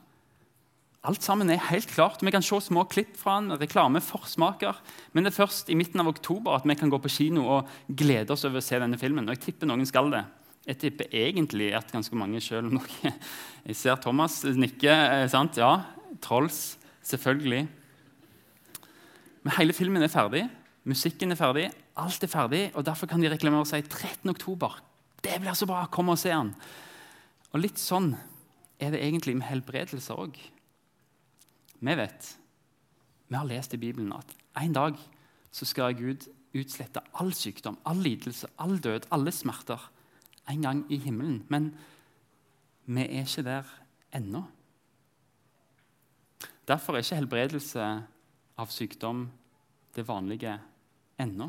Alt 1.03 1.25
sammen 1.27 1.51
er 1.51 1.59
helt 1.67 1.91
klart. 1.91 2.23
Vi 2.23 2.31
kan 2.31 2.45
se 2.47 2.61
små 2.63 2.85
klipp 2.87 3.17
fra 3.19 3.41
den, 3.41 3.57
reklame, 3.59 3.99
forsmaker. 4.01 4.79
Men 5.13 5.25
det 5.25 5.33
er 5.33 5.41
først 5.41 5.71
i 5.71 5.79
midten 5.79 5.99
av 5.99 6.13
oktober 6.13 6.55
at 6.55 6.67
vi 6.69 6.77
kan 6.79 6.91
gå 6.91 7.01
på 7.03 7.11
kino 7.11 7.49
og 7.57 7.73
glede 7.89 8.31
oss 8.31 8.47
over 8.47 8.61
å 8.61 8.63
se 8.63 8.79
denne 8.79 8.99
filmen. 9.01 9.27
Og 9.27 9.35
jeg 9.35 9.43
tipper 9.49 9.71
noen 9.71 9.87
skal 9.89 10.13
det. 10.15 10.23
Jeg 10.69 10.79
tipper 10.79 11.11
egentlig 11.11 11.73
at 11.75 11.91
ganske 11.91 12.15
mange 12.15 12.39
sjøl 12.39 12.69
om 12.69 12.77
noe 12.79 13.11
Jeg 13.67 13.79
ser 13.81 13.99
Thomas 13.99 14.45
nikke. 14.47 14.95
Eh, 14.95 15.27
sant? 15.31 15.59
Ja, 15.59 15.89
Trolls. 16.23 16.77
Selvfølgelig. 17.03 17.65
Men 19.43 19.57
hele 19.59 19.75
filmen 19.75 20.07
er 20.07 20.13
ferdig. 20.13 20.45
Musikken 20.89 21.31
er 21.31 21.39
ferdig. 21.39 21.69
Alt 21.97 22.25
er 22.25 22.31
ferdig, 22.31 22.63
og 22.75 22.85
Derfor 22.87 23.07
kan 23.07 23.23
de 23.23 23.31
reklamere 23.31 23.63
og 23.63 23.71
si 23.71 23.81
13. 23.83 24.31
oktober. 24.31 24.81
Det 25.23 25.39
blir 25.41 25.55
så 25.55 25.67
bra! 25.67 25.85
Kom 25.87 26.11
og 26.11 26.19
se 26.19 26.33
den. 26.33 26.55
Og 27.53 27.63
Litt 27.63 27.79
sånn 27.79 28.15
er 28.83 28.91
det 28.91 29.03
egentlig 29.05 29.37
med 29.39 29.47
helbredelser 29.47 30.19
òg. 30.19 30.39
Vi 31.83 31.95
vet, 31.99 32.29
vi 33.29 33.37
har 33.37 33.47
lest 33.47 33.75
i 33.75 33.81
Bibelen 33.81 34.13
at 34.15 34.35
en 34.59 34.75
dag 34.75 34.99
så 35.53 35.67
skal 35.69 35.95
Gud 35.99 36.27
utslette 36.57 37.03
all 37.21 37.33
sykdom, 37.35 37.79
all 37.89 38.03
lidelse, 38.03 38.49
all 38.59 38.77
død, 38.83 39.07
alle 39.15 39.33
smerter 39.33 39.81
en 40.51 40.63
gang 40.63 40.83
i 40.93 40.99
himmelen. 41.03 41.45
Men 41.49 41.71
vi 42.87 43.07
er 43.07 43.23
ikke 43.23 43.47
der 43.47 43.71
ennå. 44.15 44.43
Derfor 46.69 46.95
er 46.95 47.05
ikke 47.05 47.21
helbredelse 47.21 47.87
av 48.59 48.71
sykdom 48.71 49.27
det 49.95 50.07
vanlige 50.09 50.59
ennå. 51.23 51.49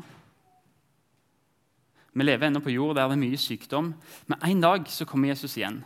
Vi 2.14 2.24
lever 2.24 2.46
ennå 2.46 2.62
på 2.62 2.72
jord 2.72 2.94
der 2.96 3.08
det 3.10 3.16
er 3.16 3.22
mye 3.24 3.40
sykdom, 3.40 3.92
men 4.30 4.46
en 4.46 4.62
dag 4.62 4.86
så 4.90 5.06
kommer 5.08 5.32
Jesus 5.32 5.56
igjen 5.58 5.82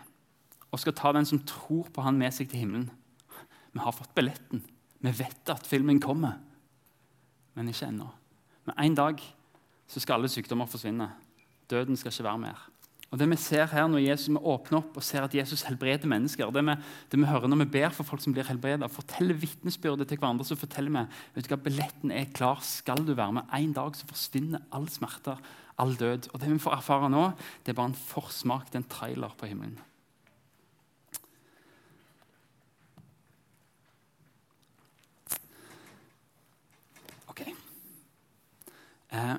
og 0.68 0.80
skal 0.82 0.96
ta 0.96 1.12
den 1.16 1.24
som 1.24 1.40
tror 1.48 1.88
på 1.92 2.04
han 2.04 2.18
med 2.20 2.34
seg 2.36 2.50
til 2.50 2.60
himmelen. 2.60 2.90
Vi 3.72 3.80
har 3.80 3.94
fått 3.96 4.12
billetten. 4.16 4.60
Vi 5.00 5.12
vet 5.16 5.52
at 5.52 5.66
filmen 5.66 6.00
kommer, 6.02 6.36
men 7.56 7.70
ikke 7.70 7.88
ennå. 7.88 8.08
Men 8.68 8.76
en 8.84 8.98
dag 8.98 9.22
så 9.88 10.02
skal 10.02 10.18
alle 10.18 10.28
sykdommer 10.28 10.68
forsvinne. 10.68 11.08
Døden 11.70 11.96
skal 11.96 12.12
ikke 12.12 12.26
være 12.26 12.42
mer. 12.42 12.66
Og 13.08 13.16
det 13.18 13.28
Vi 13.30 13.36
ser 13.40 13.70
her 13.72 13.86
når 13.88 14.02
Jesus, 14.04 14.28
vi 14.28 14.36
åpner 14.36 14.82
opp 14.82 14.98
og 15.00 15.04
ser 15.04 15.24
at 15.24 15.34
Jesus 15.34 15.62
helbreder 15.64 16.10
mennesker, 16.10 16.50
det 16.52 16.64
vi, 16.66 16.74
det 17.08 17.20
vi 17.20 17.28
hører 17.30 17.48
når 17.48 17.62
vi 17.62 17.70
ber 17.78 17.94
for 17.96 18.04
folk 18.04 18.20
som 18.20 18.34
blir 18.36 18.44
helbredet, 18.44 18.90
forteller 18.92 19.38
vitnesbyrdet 19.40 20.10
til 20.10 20.20
hverandre, 20.20 20.44
så 20.44 20.58
forteller 20.60 20.92
vi 20.92 21.04
vet 21.34 21.48
du 21.48 21.54
hva, 21.54 21.60
billetten 21.64 22.12
er 22.12 22.28
klar. 22.36 22.60
Skal 22.60 23.00
du 23.06 23.14
være 23.14 23.40
med? 23.40 23.48
En 23.56 23.72
dag 23.72 23.96
så 23.96 24.08
forsvinner 24.10 24.60
all 24.76 24.90
smerter, 24.92 25.40
all 25.80 25.96
død. 25.96 26.28
Og 26.34 26.40
Det 26.40 26.52
vi 26.52 26.60
får 26.60 26.76
erfare 26.76 27.08
nå, 27.08 27.30
det 27.64 27.72
er 27.72 27.80
bare 27.80 27.94
en 27.94 28.02
forsmak, 28.04 28.68
er 28.74 28.82
en 28.82 28.90
trailer 28.92 29.32
på 29.40 29.48
himmelen. 29.48 29.80
Ok. 37.32 37.46
Eh, 39.16 39.38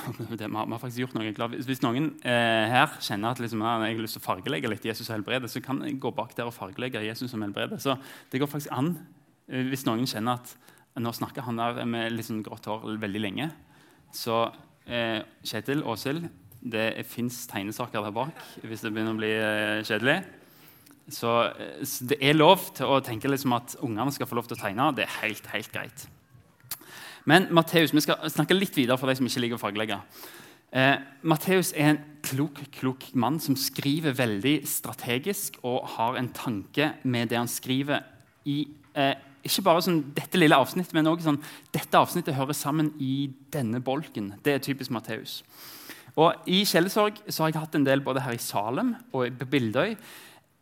det, 0.18 0.48
vi, 0.48 0.56
har, 0.56 0.66
vi 0.66 0.74
har 0.74 0.80
faktisk 0.82 1.02
gjort 1.04 1.16
noe. 1.16 1.28
Er. 1.30 1.56
Hvis, 1.68 1.82
noen 1.84 2.10
eh, 2.24 2.72
her 2.72 2.98
kjenner 3.02 3.34
at 3.34 3.42
liksom, 3.42 3.62
jeg 3.64 3.96
har 3.96 4.02
lyst 4.02 4.18
til 4.18 4.22
å 4.22 4.26
fargelegge 4.26 4.70
litt 4.72 4.86
Jesus 4.88 5.08
og 5.08 5.16
helbrede, 5.16 5.50
så 5.50 5.62
kan 5.64 5.82
jeg 5.86 5.98
gå 6.02 6.12
bak 6.16 6.36
der 6.38 6.50
og 6.50 6.56
fargelegge 6.56 7.04
Jesus 7.06 7.32
som 7.32 7.44
helbreder. 7.44 7.80
Så 7.82 7.96
det 8.32 8.42
går 8.42 8.50
faktisk 8.50 8.74
an 8.74 8.94
eh, 9.48 9.64
hvis 9.70 9.86
noen 9.88 10.08
kjenner 10.08 10.40
at 10.40 10.54
nå 11.00 11.12
snakker 11.16 11.46
han 11.46 11.60
der 11.60 11.82
med 11.88 12.20
sånn 12.24 12.44
grått 12.44 12.68
hår 12.68 12.98
veldig 13.00 13.22
lenge. 13.22 13.48
Så 14.12 14.44
eh, 14.86 15.20
Kjetil, 15.48 15.84
Åshild, 15.88 16.28
det 16.62 17.02
fins 17.10 17.40
tegnesaker 17.50 18.04
der 18.04 18.14
bak 18.14 18.38
hvis 18.62 18.84
det 18.84 18.92
begynner 18.92 19.16
å 19.16 19.20
bli 19.20 19.32
eh, 19.34 19.82
kjedelig. 19.86 20.20
Så, 21.10 21.30
eh, 21.50 21.82
så, 21.88 22.08
det 22.12 22.20
er 22.22 22.36
lov 22.36 22.68
til 22.76 22.92
å 22.92 23.00
tenke 23.04 23.30
liksom 23.30 23.56
at 23.56 23.76
ungene 23.82 24.12
skal 24.14 24.28
få 24.30 24.38
lov 24.38 24.50
til 24.50 24.58
å 24.58 24.62
tegne. 24.62 24.92
Det 24.96 25.06
er 25.06 25.16
helt, 25.22 25.48
helt 25.54 25.72
greit. 25.74 26.06
Men 27.24 27.46
Matteus, 27.54 27.94
Vi 27.94 28.00
skal 28.00 28.30
snakke 28.30 28.54
litt 28.56 28.76
videre 28.76 28.98
for 28.98 29.06
de 29.06 29.16
som 29.16 29.26
ikke 29.26 29.40
liker 29.44 29.58
å 29.58 29.62
fargelegge. 29.62 29.98
Eh, 30.72 30.96
Matteus 31.22 31.72
er 31.76 31.92
en 31.92 32.00
klok, 32.24 32.62
klok 32.72 33.10
mann 33.14 33.38
som 33.40 33.56
skriver 33.56 34.16
veldig 34.16 34.62
strategisk 34.66 35.58
og 35.62 35.84
har 35.98 36.16
en 36.16 36.30
tanke 36.32 36.94
med 37.04 37.28
det 37.28 37.38
han 37.38 37.48
skriver. 37.48 38.02
i 38.44 38.66
eh, 38.94 39.14
Ikke 39.44 39.62
bare 39.62 39.82
sånn, 39.82 40.14
dette 40.14 40.38
lille 40.38 40.56
avsnittet, 40.56 40.94
men 40.94 41.06
også 41.06 41.28
sånn, 41.28 41.42
dette 41.72 41.98
avsnittet 41.98 42.34
hører 42.34 42.54
sammen 42.54 42.92
i 42.98 43.30
denne 43.52 43.80
bolken. 43.80 44.34
Det 44.42 44.54
er 44.54 44.58
typisk 44.58 44.90
Matteus. 44.90 45.42
Og 46.16 46.34
I 46.46 46.64
Kjellesorg 46.64 47.18
har 47.26 47.48
jeg 47.50 47.58
hatt 47.58 47.74
en 47.74 47.86
del 47.86 48.00
både 48.00 48.20
her 48.20 48.36
i 48.36 48.42
Salem 48.42 48.94
og 49.12 49.38
på 49.38 49.48
Bildøy. 49.48 49.96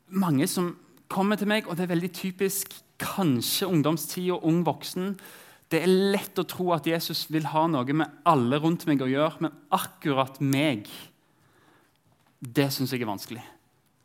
Mange 0.08 0.46
som 0.46 0.76
kommer 1.08 1.36
til 1.36 1.48
meg, 1.50 1.66
og 1.66 1.76
det 1.76 1.84
er 1.84 1.94
veldig 1.94 2.12
typisk 2.12 2.74
kanskje 2.98 3.66
ungdomstid 3.66 4.30
og 4.30 4.44
ung 4.44 4.64
voksen 4.66 5.16
det 5.70 5.84
er 5.84 5.92
lett 6.16 6.38
å 6.40 6.46
tro 6.48 6.72
at 6.74 6.88
Jesus 6.88 7.28
vil 7.30 7.46
ha 7.52 7.66
noe 7.70 7.94
med 7.94 8.20
alle 8.26 8.58
rundt 8.58 8.88
meg 8.90 9.02
å 9.04 9.08
gjøre, 9.10 9.46
men 9.46 9.56
akkurat 9.70 10.40
meg, 10.42 10.90
det 12.40 12.70
syns 12.74 12.94
jeg 12.94 13.04
er 13.04 13.10
vanskelig. 13.10 13.44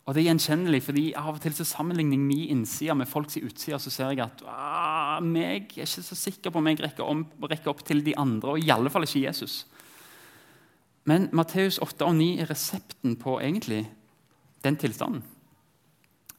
Og 0.06 0.14
det 0.14 0.22
er 0.22 0.28
gjenkjennelig, 0.28 0.84
fordi 0.86 1.06
av 1.18 1.32
og 1.34 1.42
til 1.42 1.56
så 1.58 1.66
sammenligner 1.66 2.14
jeg 2.14 2.26
min 2.28 2.52
innside 2.54 2.94
med 2.94 3.10
folks 3.10 3.40
utside. 3.40 3.80
Så 3.82 3.90
ser 3.90 4.12
jeg 4.14 4.22
at 4.22 4.44
ah, 4.46 5.18
meg 5.26 5.74
er 5.74 5.88
ikke 5.88 5.88
så 5.90 6.18
sikker 6.20 6.54
på 6.54 6.62
om 6.62 6.70
jeg 6.70 6.84
rekker, 6.84 7.08
om, 7.10 7.24
rekker 7.42 7.72
opp 7.74 7.82
til 7.88 8.04
de 8.06 8.14
andre, 8.22 8.54
og 8.54 8.62
i 8.62 8.70
alle 8.70 8.92
fall 8.94 9.08
ikke 9.08 9.24
Jesus. 9.24 9.64
Men 11.10 11.32
Matteus 11.34 11.80
8 11.82 12.06
og 12.06 12.20
9 12.20 12.28
er 12.44 12.52
resepten 12.54 13.18
på 13.22 13.40
egentlig 13.42 13.88
den 14.66 14.78
tilstanden. 14.82 15.26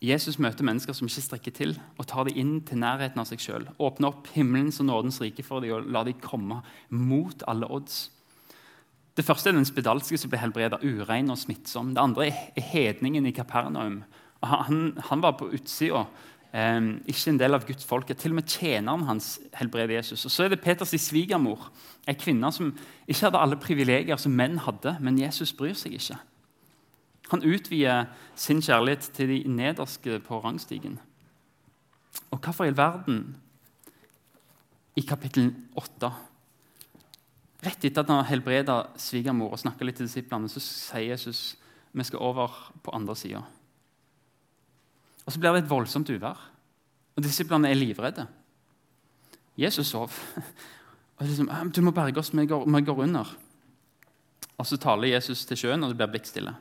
Jesus 0.04 0.36
møter 0.42 0.66
mennesker 0.66 0.92
som 0.92 1.08
ikke 1.08 1.24
strekker 1.24 1.54
til, 1.56 1.72
og 1.96 2.06
tar 2.08 2.28
dem 2.28 2.36
inn 2.36 2.52
til 2.68 2.80
nærheten 2.82 3.20
av 3.22 3.28
seg 3.30 3.40
sjøl. 3.40 3.64
Åpner 3.80 4.10
opp 4.10 4.28
himmelens 4.34 4.80
og 4.82 4.90
nådens 4.90 5.22
rike 5.22 5.44
for 5.46 5.64
dem 5.64 5.72
og 5.72 5.88
lar 5.88 6.04
dem 6.04 6.18
komme 6.20 6.60
mot 6.92 7.44
alle 7.48 7.68
odds. 7.72 8.10
Det 9.16 9.24
første 9.24 9.48
er 9.48 9.56
den 9.56 9.64
spedalske 9.64 10.18
som 10.20 10.28
ble 10.28 10.42
helbreda, 10.42 10.76
urein 10.84 11.32
og 11.32 11.40
smittsom. 11.40 11.94
Det 11.96 12.02
andre 12.02 12.28
er 12.28 12.66
hedningen 12.68 13.24
i 13.24 13.32
Kapernaum. 13.32 14.02
Han, 14.44 14.82
han 15.08 15.22
var 15.24 15.38
på 15.40 15.48
utsida, 15.56 16.04
eh, 16.52 16.92
ikke 17.08 17.32
en 17.32 17.40
del 17.40 17.56
av 17.56 17.64
Guds 17.64 17.88
folk. 17.88 18.12
Til 18.12 18.34
og 18.34 18.42
med 18.42 18.52
tjeneren 18.52 19.08
hans 19.08 19.38
helbreder 19.56 19.96
Jesus. 19.96 20.26
Og 20.28 20.30
Så 20.30 20.44
er 20.44 20.52
det 20.52 20.60
Peters 20.60 20.92
svigermor, 21.00 21.70
ei 22.06 22.14
kvinne 22.20 22.52
som 22.52 22.74
ikke 23.08 23.30
hadde 23.30 23.40
alle 23.40 23.56
privilegier 23.56 24.20
som 24.20 24.36
menn 24.36 24.60
hadde, 24.60 24.98
men 25.00 25.18
Jesus 25.24 25.56
bryr 25.56 25.74
seg 25.74 25.96
ikke. 25.96 26.20
Han 27.32 27.42
utvider 27.42 28.06
sin 28.38 28.62
kjærlighet 28.62 29.10
til 29.16 29.28
de 29.28 29.42
nederste 29.50 30.20
på 30.22 30.38
rangstigen. 30.40 30.98
Og 32.30 32.38
hvorfor 32.38 32.64
i 32.64 32.70
all 32.70 32.78
verden 32.78 33.36
i 34.96 35.04
kapittel 35.04 35.52
8 35.76 36.12
Rett 37.66 37.84
etter 37.88 38.04
at 38.04 38.10
han 38.12 38.20
har 38.20 38.28
helbreda 38.28 38.74
svigermor 39.00 39.54
og 39.54 39.58
snakka 39.58 39.86
litt 39.86 39.96
til 39.98 40.06
disiplene, 40.06 40.48
så 40.52 40.60
sier 40.62 41.14
Jesus 41.14 41.56
vi 41.96 42.04
skal 42.04 42.20
over 42.20 42.52
på 42.84 42.92
andre 42.94 43.14
sida. 43.16 43.40
Og 45.24 45.32
så 45.32 45.40
blir 45.40 45.56
det 45.56 45.64
et 45.64 45.70
voldsomt 45.70 46.10
uvær, 46.12 46.36
og 47.16 47.24
disiplene 47.24 47.70
er 47.72 47.78
livredde. 47.78 48.26
Jesus 49.56 49.88
sov. 49.88 50.12
Og 51.16 51.26
liksom, 51.26 51.48
'Du 51.72 51.80
må 51.80 51.90
berge 51.90 52.18
oss, 52.18 52.34
vi 52.34 52.46
går, 52.46 52.64
vi 52.68 52.84
går 52.84 53.02
under.' 53.02 53.36
Og 54.58 54.66
Så 54.66 54.76
taler 54.76 55.08
Jesus 55.08 55.44
til 55.44 55.56
sjøen, 55.56 55.82
og 55.82 55.88
det 55.88 55.96
blir 55.96 56.06
blikkstille. 56.06 56.54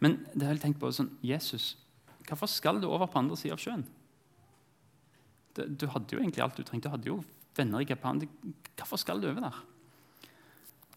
Men 0.00 0.20
det 0.32 0.46
har 0.46 0.56
jeg 0.56 0.64
tenkt 0.64 0.80
på 0.80 0.90
sånn, 0.94 1.12
Jesus, 1.24 1.74
hvorfor 2.28 2.48
skal 2.50 2.80
du 2.80 2.88
over 2.88 3.10
på 3.10 3.20
andre 3.20 3.36
sida 3.38 3.56
av 3.56 3.62
sjøen? 3.62 3.84
Du, 5.56 5.86
hadde 5.90 6.14
jo 6.14 6.20
egentlig 6.20 6.44
alt 6.44 6.56
du 6.56 6.64
trengte. 6.64 6.88
Du 6.88 6.94
hadde 6.94 7.10
jo 7.10 7.18
venner 7.58 7.82
i 7.82 7.88
Japan. 7.88 8.22
Hvorfor 8.78 9.00
skal 9.00 9.20
du 9.20 9.28
over 9.28 9.44
der? 9.44 9.58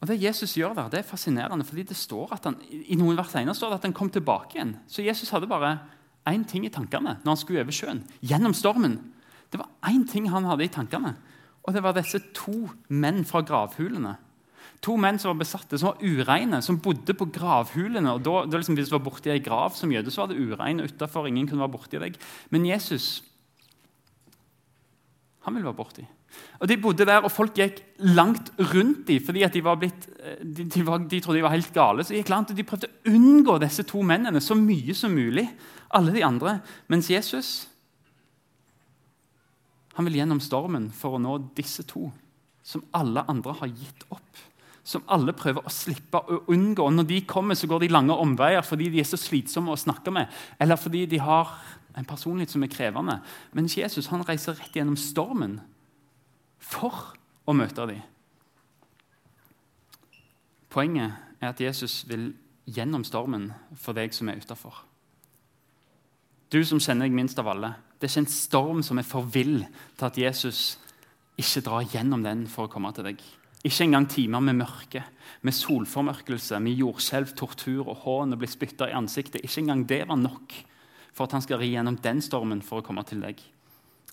Og 0.04 0.08
Det 0.08 0.20
Jesus 0.20 0.58
gjør 0.60 0.76
der, 0.76 0.90
det 0.92 1.00
er 1.00 1.08
fascinerende. 1.08 1.66
fordi 1.66 1.84
det 1.84 1.96
står 1.96 2.34
at 2.36 2.44
han, 2.44 2.58
I 2.70 2.96
noen 3.00 3.18
vers 3.18 3.32
senere 3.32 3.56
står 3.56 3.70
det 3.70 3.80
at 3.80 3.86
han 3.88 3.96
kom 3.96 4.10
tilbake 4.10 4.58
igjen. 4.58 4.78
Så 4.88 5.04
Jesus 5.04 5.32
hadde 5.32 5.48
bare 5.48 5.80
én 6.28 6.44
ting 6.48 6.66
i 6.66 6.72
tankene 6.72 7.18
når 7.24 7.30
han 7.30 7.40
skulle 7.40 7.64
over 7.64 7.72
sjøen. 7.72 8.04
Gjennom 8.22 8.54
stormen. 8.54 9.00
Det 9.52 9.60
var 9.60 9.70
én 9.88 10.04
ting 10.08 10.30
han 10.30 10.46
hadde 10.46 10.66
i 10.66 10.72
tankene. 10.72 11.16
Og 11.64 11.74
det 11.74 11.84
var 11.84 11.96
disse 11.96 12.20
to 12.36 12.68
menn 12.90 13.24
fra 13.26 13.42
gravhulene 13.42 14.18
To 14.84 14.98
menn 15.00 15.20
som 15.22 15.32
var 15.32 15.40
besatte, 15.40 15.78
som 15.80 15.94
var 15.94 16.02
ureine, 16.04 16.60
som 16.62 16.80
bodde 16.84 17.16
på 17.16 17.30
gravhulene. 17.32 18.18
og 18.18 18.24
da, 18.26 18.46
da 18.46 18.60
liksom, 18.60 18.76
Hvis 18.76 18.92
du 18.92 18.98
var 18.98 19.06
borti 19.06 19.32
ei 19.32 19.44
grav 19.44 19.78
som 19.78 19.92
jøde, 19.92 20.12
så 20.12 20.24
var 20.24 20.34
det 20.34 20.42
ureine 20.42 20.84
utafor. 20.84 21.28
Ingen 21.28 21.48
kunne 21.48 21.64
være 21.64 21.76
borti 21.78 22.02
deg. 22.02 22.20
Men 22.52 22.68
Jesus 22.68 23.24
han 25.44 25.56
ville 25.56 25.68
være 25.68 25.76
borti. 25.76 26.06
Og 26.60 26.68
De 26.68 26.78
bodde 26.82 27.06
der, 27.06 27.22
og 27.22 27.32
folk 27.32 27.58
gikk 27.58 27.82
langt 28.16 28.52
rundt 28.72 29.04
dem 29.08 29.20
fordi 29.22 29.44
de, 29.54 29.62
blitt, 29.62 30.08
eh, 30.20 30.40
de, 30.40 30.64
de, 30.66 30.86
var, 30.88 31.04
de, 31.04 31.20
trodde 31.20 31.38
de 31.38 31.44
var 31.44 31.54
helt 31.54 31.74
gale. 31.76 32.04
Så 32.04 32.16
gikk 32.16 32.32
langt, 32.32 32.52
og 32.52 32.58
De 32.58 32.66
prøvde 32.68 32.90
å 32.90 33.12
unngå 33.12 33.60
disse 33.62 33.84
to 33.88 34.02
mennene 34.02 34.42
så 34.42 34.56
mye 34.58 34.96
som 34.96 35.14
mulig. 35.14 35.50
alle 35.94 36.12
de 36.12 36.24
andre. 36.24 36.60
Mens 36.90 37.10
Jesus 37.10 37.68
han 39.94 40.06
vil 40.06 40.16
gjennom 40.18 40.40
stormen 40.42 40.88
for 40.90 41.14
å 41.14 41.22
nå 41.22 41.36
disse 41.54 41.84
to, 41.86 42.08
som 42.66 42.82
alle 42.98 43.22
andre 43.30 43.54
har 43.60 43.70
gitt 43.70 44.08
opp 44.10 44.40
som 44.84 45.06
alle 45.08 45.32
prøver 45.36 45.64
å 45.64 45.72
slippe 45.72 46.20
å 46.20 46.42
unngå. 46.52 46.90
Når 46.92 47.08
de 47.08 47.22
kommer, 47.28 47.56
så 47.56 47.70
går 47.72 47.86
de 47.86 47.94
lange 47.94 48.16
omveier 48.20 48.66
fordi 48.68 48.90
de 48.92 49.00
er 49.00 49.08
så 49.08 49.20
slitsomme 49.20 49.72
å 49.72 49.80
snakke 49.80 50.12
med, 50.12 50.32
eller 50.60 50.80
fordi 50.80 51.06
de 51.10 51.22
har 51.24 51.54
en 51.98 52.08
personlighet 52.08 52.52
som 52.52 52.64
er 52.66 52.72
krevende. 52.74 53.20
Men 53.54 53.70
Jesus 53.72 54.10
han 54.12 54.26
reiser 54.28 54.58
rett 54.58 54.76
gjennom 54.76 54.98
stormen 55.00 55.60
for 56.64 57.14
å 57.46 57.56
møte 57.56 57.86
dem. 57.88 58.02
Poenget 60.74 61.20
er 61.40 61.52
at 61.52 61.62
Jesus 61.62 62.02
vil 62.10 62.32
gjennom 62.66 63.04
stormen 63.06 63.52
for 63.78 63.96
deg 63.96 64.16
som 64.16 64.32
er 64.32 64.40
utafor. 64.42 64.82
Du 66.54 66.62
som 66.66 66.82
kjenner 66.82 67.08
deg 67.08 67.16
minst 67.18 67.40
av 67.42 67.50
alle. 67.50 67.74
Det 67.98 68.08
er 68.08 68.12
ikke 68.14 68.26
en 68.26 68.34
storm 68.34 68.82
som 68.86 69.00
er 69.00 69.08
for 69.08 69.26
vill 69.32 69.64
til 69.98 70.08
at 70.08 70.18
Jesus 70.18 70.64
ikke 71.40 71.64
drar 71.66 71.88
gjennom 71.94 72.26
den 72.26 72.46
for 72.50 72.68
å 72.68 72.72
komme 72.72 72.92
til 72.94 73.08
deg. 73.10 73.22
Ikke 73.64 73.86
engang 73.86 74.10
timer 74.12 74.44
med 74.44 74.58
mørke, 74.60 75.04
med 75.42 75.56
solformørkelse, 75.56 76.60
med 76.60 76.76
jordskjelv, 76.76 77.32
tortur 77.40 77.88
og 77.88 78.02
hån 78.04 78.36
og 78.36 78.42
bli 78.42 78.50
spytta 78.52 78.90
i 78.90 78.96
ansiktet. 78.98 79.44
Ikke 79.44 79.62
engang 79.64 79.86
det 79.88 80.02
var 80.10 80.20
nok 80.20 80.56
for 81.14 81.28
at 81.28 81.36
han 81.38 81.44
skal 81.46 81.62
ri 81.62 81.70
gjennom 81.72 82.00
den 82.04 82.20
stormen 82.26 82.64
for 82.66 82.82
å 82.82 82.86
komme 82.86 83.06
til 83.08 83.24
deg. 83.24 83.40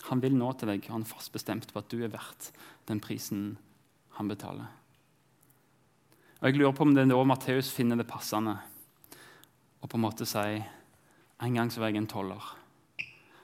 Han 0.07 0.21
vil 0.23 0.37
nå 0.37 0.53
til 0.55 0.71
deg, 0.71 0.85
og 0.87 0.95
han 0.95 1.03
er 1.03 1.11
fast 1.11 1.33
bestemt 1.33 1.67
på 1.71 1.81
at 1.81 1.89
du 1.91 1.99
er 1.99 2.13
verdt 2.13 2.51
den 2.89 3.01
prisen 3.03 3.57
han 4.17 4.31
betaler. 4.31 4.69
Og 6.41 6.47
Jeg 6.47 6.57
lurer 6.57 6.73
på 6.73 6.87
om 6.87 6.95
det 6.95 7.03
er 7.03 7.11
da 7.11 7.23
Matteus 7.27 7.69
finner 7.73 7.99
det 7.99 8.09
passende 8.09 8.55
å 9.81 9.89
på 9.89 9.97
en 9.97 10.05
måte 10.05 10.25
si 10.29 10.61
En 11.41 11.55
gang 11.57 11.71
så 11.73 11.81
var 11.81 11.89
jeg 11.89 11.97
en 11.97 12.07
toller. 12.07 12.41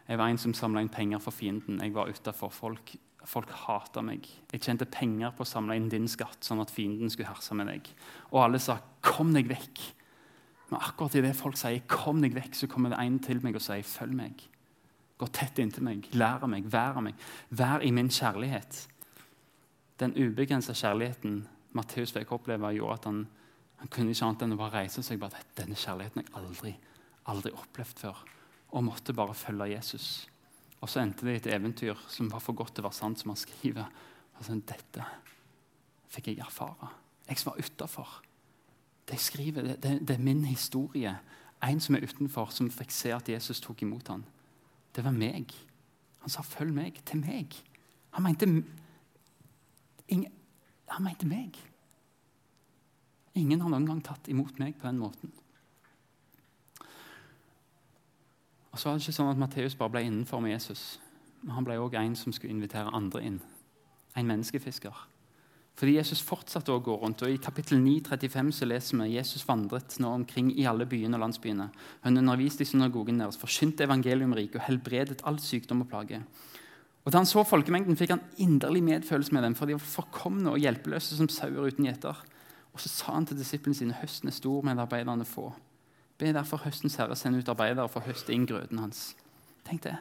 Jeg 0.08 0.18
var 0.22 0.30
en 0.30 0.38
som 0.38 0.54
samla 0.54 0.84
inn 0.84 0.92
penger 0.94 1.18
for 1.18 1.34
fienden. 1.34 1.80
Jeg 1.82 1.96
var 1.96 2.12
utafor. 2.14 2.52
Folk 2.54 2.92
Folk 3.28 3.52
hata 3.66 4.02
meg. 4.06 4.24
Jeg 4.54 4.64
tjente 4.64 4.88
penger 4.88 5.34
på 5.36 5.44
å 5.44 5.50
samle 5.50 5.76
inn 5.76 5.90
din 5.92 6.08
skatt, 6.08 6.40
sånn 6.48 6.62
at 6.64 6.72
fienden 6.72 7.12
skulle 7.12 7.28
herse 7.34 7.56
med 7.58 7.68
deg. 7.68 7.90
Og 8.32 8.44
alle 8.44 8.60
sa 8.60 8.80
'kom 9.02 9.34
deg 9.34 9.50
vekk'. 9.50 9.94
Men 10.72 10.80
akkurat 10.80 11.16
idet 11.16 11.36
folk 11.36 11.58
sier 11.58 11.82
'kom 11.88 12.22
deg 12.22 12.34
vekk', 12.34 12.56
så 12.56 12.68
kommer 12.68 12.90
det 12.90 13.00
en 13.00 13.20
til 13.20 13.42
meg 13.44 13.56
og 13.56 13.62
sier 13.62 13.84
'følg 13.84 14.16
meg'. 14.16 14.48
Gå 15.18 15.28
tett 15.32 15.60
inntil 15.60 15.84
meg, 15.84 16.08
lær 16.14 16.44
av 16.44 16.50
meg, 16.50 16.64
vær 16.64 16.98
av 16.98 17.04
meg. 17.04 17.16
Vær 17.52 17.82
i 17.84 17.92
min 17.92 18.10
kjærlighet. 18.10 18.88
Den 20.00 20.14
ubegrensa 20.14 20.74
kjærligheten 20.74 21.48
Matteus 21.74 22.12
fikk 22.12 22.32
oppleve, 22.32 22.70
gjorde 22.76 22.94
at 22.94 23.06
han, 23.06 23.28
han 23.78 23.88
kunne 23.88 24.14
ikke 24.14 24.26
annet 24.26 24.42
enn 24.42 24.54
å 24.54 24.58
bare 24.58 24.84
reise 24.84 25.04
seg. 25.04 25.20
bare 25.20 25.42
Denne 25.58 25.76
kjærligheten 25.76 26.22
har 26.22 26.24
jeg 26.24 26.36
aldri, 26.44 26.76
aldri 27.26 27.52
opplevd 27.52 28.00
før. 28.00 28.24
Og 28.72 28.84
måtte 28.84 29.14
bare 29.14 29.34
følge 29.34 29.72
Jesus. 29.74 30.28
Og 30.82 30.90
så 30.90 31.02
endte 31.02 31.26
det 31.26 31.34
i 31.34 31.42
et 31.42 31.50
eventyr 31.56 31.98
som 32.12 32.30
var 32.32 32.44
for 32.44 32.58
godt 32.58 32.76
til 32.78 32.86
å 32.86 32.90
være 32.90 33.00
sant, 33.00 33.20
som 33.20 33.34
han 33.34 33.40
skriver. 33.40 33.88
Altså, 34.38 34.58
dette 34.70 35.06
fikk 36.14 36.32
jeg 36.32 36.44
erfare. 36.46 36.92
Jeg 37.28 37.42
som 37.42 37.52
var 37.52 37.62
utafor. 37.64 38.12
Det 39.08 39.18
jeg 39.18 39.26
skriver, 39.26 39.62
det, 39.64 39.78
det, 39.84 39.94
det, 40.08 40.16
er 40.16 40.24
min 40.24 40.46
historie. 40.46 41.16
En 41.64 41.80
som 41.82 41.96
er 41.98 42.06
utenfor, 42.06 42.52
som 42.54 42.70
fikk 42.72 42.94
se 42.94 43.14
at 43.16 43.30
Jesus 43.30 43.62
tok 43.64 43.82
imot 43.82 44.12
ham. 44.14 44.26
Det 44.96 45.04
var 45.06 45.16
meg. 45.16 45.54
Han 46.22 46.30
sa 46.30 46.42
'følg 46.42 46.74
meg' 46.74 47.02
til 47.06 47.20
meg. 47.20 47.56
Han 48.12 48.24
mente, 48.24 48.46
ingen, 50.08 50.32
han 50.90 51.04
mente 51.04 51.28
meg. 51.28 51.58
Ingen 53.36 53.62
har 53.62 53.70
noen 53.70 53.86
gang 53.86 54.04
tatt 54.04 54.28
imot 54.28 54.60
meg 54.60 54.76
på 54.76 54.88
den 54.88 55.00
måten. 55.00 55.32
Og 58.78 58.82
så 58.82 58.92
var 58.92 59.00
det 59.00 59.08
ikke 59.08 59.18
sånn 59.18 59.32
at 59.32 59.40
Matteus 59.42 59.74
bare 59.74 59.90
ble 59.90 60.02
innenfor 60.06 60.38
med 60.38 60.52
Jesus. 60.52 60.82
Men 61.42 61.56
han 61.56 61.66
ble 61.66 61.80
òg 61.82 61.96
en 61.98 62.14
som 62.14 62.30
skulle 62.36 62.54
invitere 62.54 62.92
andre 62.94 63.24
inn. 63.26 63.40
En 64.14 64.28
menneskefisker. 64.30 64.94
Fordi 65.82 65.96
Jesus 65.96 66.22
fortsatte 66.22 66.70
å 66.70 66.84
gå 66.86 66.94
rundt. 67.02 67.24
og 67.26 67.34
I 67.34 67.40
kapittel 67.42 67.82
9, 67.82 68.04
35 68.06 68.54
så 68.54 68.70
leser 68.70 69.02
vi 69.02 69.16
Jesus 69.16 69.48
vandret 69.50 69.98
nå 69.98 70.14
omkring 70.20 70.54
i 70.54 70.70
alle 70.70 70.86
byene 70.86 71.18
og 71.18 71.26
landsbyene. 71.26 71.70
Han 72.06 72.22
underviste 72.22 72.62
i 72.62 72.70
synagogen 72.70 73.18
deres, 73.18 73.42
forkynte 73.42 73.90
evangeliumriket 73.90 74.62
og 74.62 74.68
helbredet 74.70 75.26
all 75.26 75.42
sykdom 75.42 75.82
og 75.82 75.90
plage. 75.90 76.22
Og 77.02 77.12
Da 77.12 77.18
han 77.18 77.26
så 77.26 77.42
folkemengden, 77.50 77.98
fikk 77.98 78.14
han 78.14 78.26
inderlig 78.38 78.84
medfølelse 78.84 79.34
med 79.34 79.42
dem, 79.42 79.56
for 79.56 79.66
de 79.66 79.74
var 79.74 79.90
forkomne 79.90 80.54
og 80.54 80.62
hjelpeløse 80.62 81.18
som 81.18 81.30
sauer 81.30 81.66
uten 81.66 81.90
gjeter. 81.90 82.14
Og 82.74 82.80
så 82.80 82.94
sa 82.94 83.18
han 83.18 83.26
til 83.26 83.42
disiplene 83.42 83.74
sine 83.74 83.98
høsten 84.04 84.30
er 84.30 84.38
stor, 84.38 84.62
men 84.62 84.78
arbeiderne 84.78 85.26
få. 85.26 85.50
Be 86.18 86.34
derfor 86.34 86.64
høstens 86.66 86.98
herre 86.98 87.16
sende 87.16 87.40
ut 87.40 87.50
arbeidere 87.50 87.90
for 87.90 88.02
å 88.02 88.10
høste 88.10 88.34
inn 88.34 88.48
grøten 88.50 88.80
hans. 88.82 89.12
Tenk 89.68 89.84
det. 89.84 89.98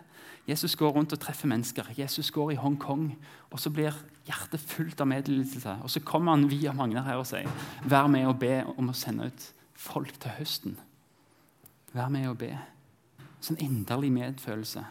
Jesus 0.46 0.76
går 0.78 0.92
rundt 0.94 1.12
og 1.12 1.20
treffer 1.20 1.50
mennesker. 1.50 1.88
Jesus 1.98 2.30
går 2.30 2.52
i 2.54 2.58
Hongkong, 2.60 3.08
og 3.50 3.60
så 3.60 3.70
blir 3.74 3.94
hjertet 4.28 4.62
fullt 4.62 5.00
av 5.02 5.10
medlidelse. 5.10 5.74
Og 5.82 5.90
så 5.90 6.00
kommer 6.06 6.36
han 6.36 6.46
via 6.50 6.72
Magnar 6.72 7.02
her 7.02 7.18
og 7.18 7.26
sier, 7.26 7.50
'Vær 7.84 8.06
med 8.06 8.26
og 8.26 8.38
be 8.38 8.64
om 8.78 8.88
å 8.88 8.94
sende 8.94 9.26
ut 9.26 9.52
folk 9.74 10.20
til 10.20 10.30
høsten.' 10.30 10.78
Vær 11.92 12.08
med 12.08 12.28
og 12.28 12.38
be. 12.38 12.58
Sånn 13.40 13.58
inderlig 13.58 14.12
medfølelse. 14.12 14.84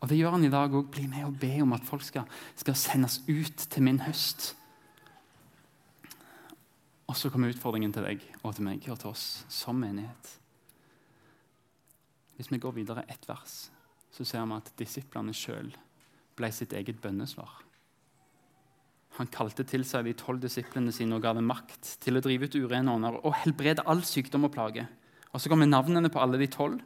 Og 0.00 0.08
det 0.08 0.18
gjør 0.18 0.30
han 0.30 0.44
i 0.44 0.50
dag 0.50 0.70
òg. 0.70 0.90
Bli 0.90 1.06
med 1.06 1.24
og 1.24 1.38
be 1.40 1.62
om 1.62 1.72
at 1.72 1.84
folk 1.84 2.02
skal, 2.02 2.22
skal 2.56 2.74
sendes 2.74 3.22
ut 3.28 3.56
til 3.56 3.82
min 3.82 4.00
høst. 4.00 4.56
Og 7.06 7.16
så 7.16 7.30
kommer 7.30 7.48
utfordringen 7.48 7.92
til 7.92 8.02
deg 8.02 8.20
og 8.42 8.54
til 8.54 8.64
meg 8.64 8.88
og 8.88 8.98
til 8.98 9.10
oss 9.10 9.44
som 9.48 9.74
menighet. 9.74 10.41
Hvis 12.42 12.50
vi 12.50 12.58
går 12.58 12.72
videre 12.74 13.04
ett 13.06 13.22
vers, 13.28 13.68
så 14.10 14.24
ser 14.26 14.42
vi 14.50 14.56
at 14.56 14.70
disiplene 14.74 15.30
sjøl 15.30 15.68
ble 16.34 16.48
sitt 16.50 16.72
eget 16.74 16.98
bønnesvar. 16.98 17.52
Han 19.20 19.30
kalte 19.30 19.62
til 19.62 19.84
seg 19.86 20.08
de 20.08 20.14
tolv 20.18 20.40
disiplene 20.42 20.90
sine 20.90 21.14
og 21.14 21.22
ga 21.22 21.36
dem 21.38 21.46
makt 21.46 21.92
til 22.02 22.18
å 22.18 22.22
drive 22.24 22.48
ut 22.50 22.56
urene 22.58 22.96
ånder 22.96 23.20
og 23.20 23.36
helbrede 23.44 23.84
all 23.86 24.02
sykdom 24.02 24.48
og 24.48 24.54
plage. 24.56 24.88
Og 25.30 25.38
Så 25.38 25.52
kommer 25.52 25.70
navnene 25.70 26.10
på 26.10 26.18
alle 26.18 26.40
de 26.40 26.50
tolv. 26.50 26.80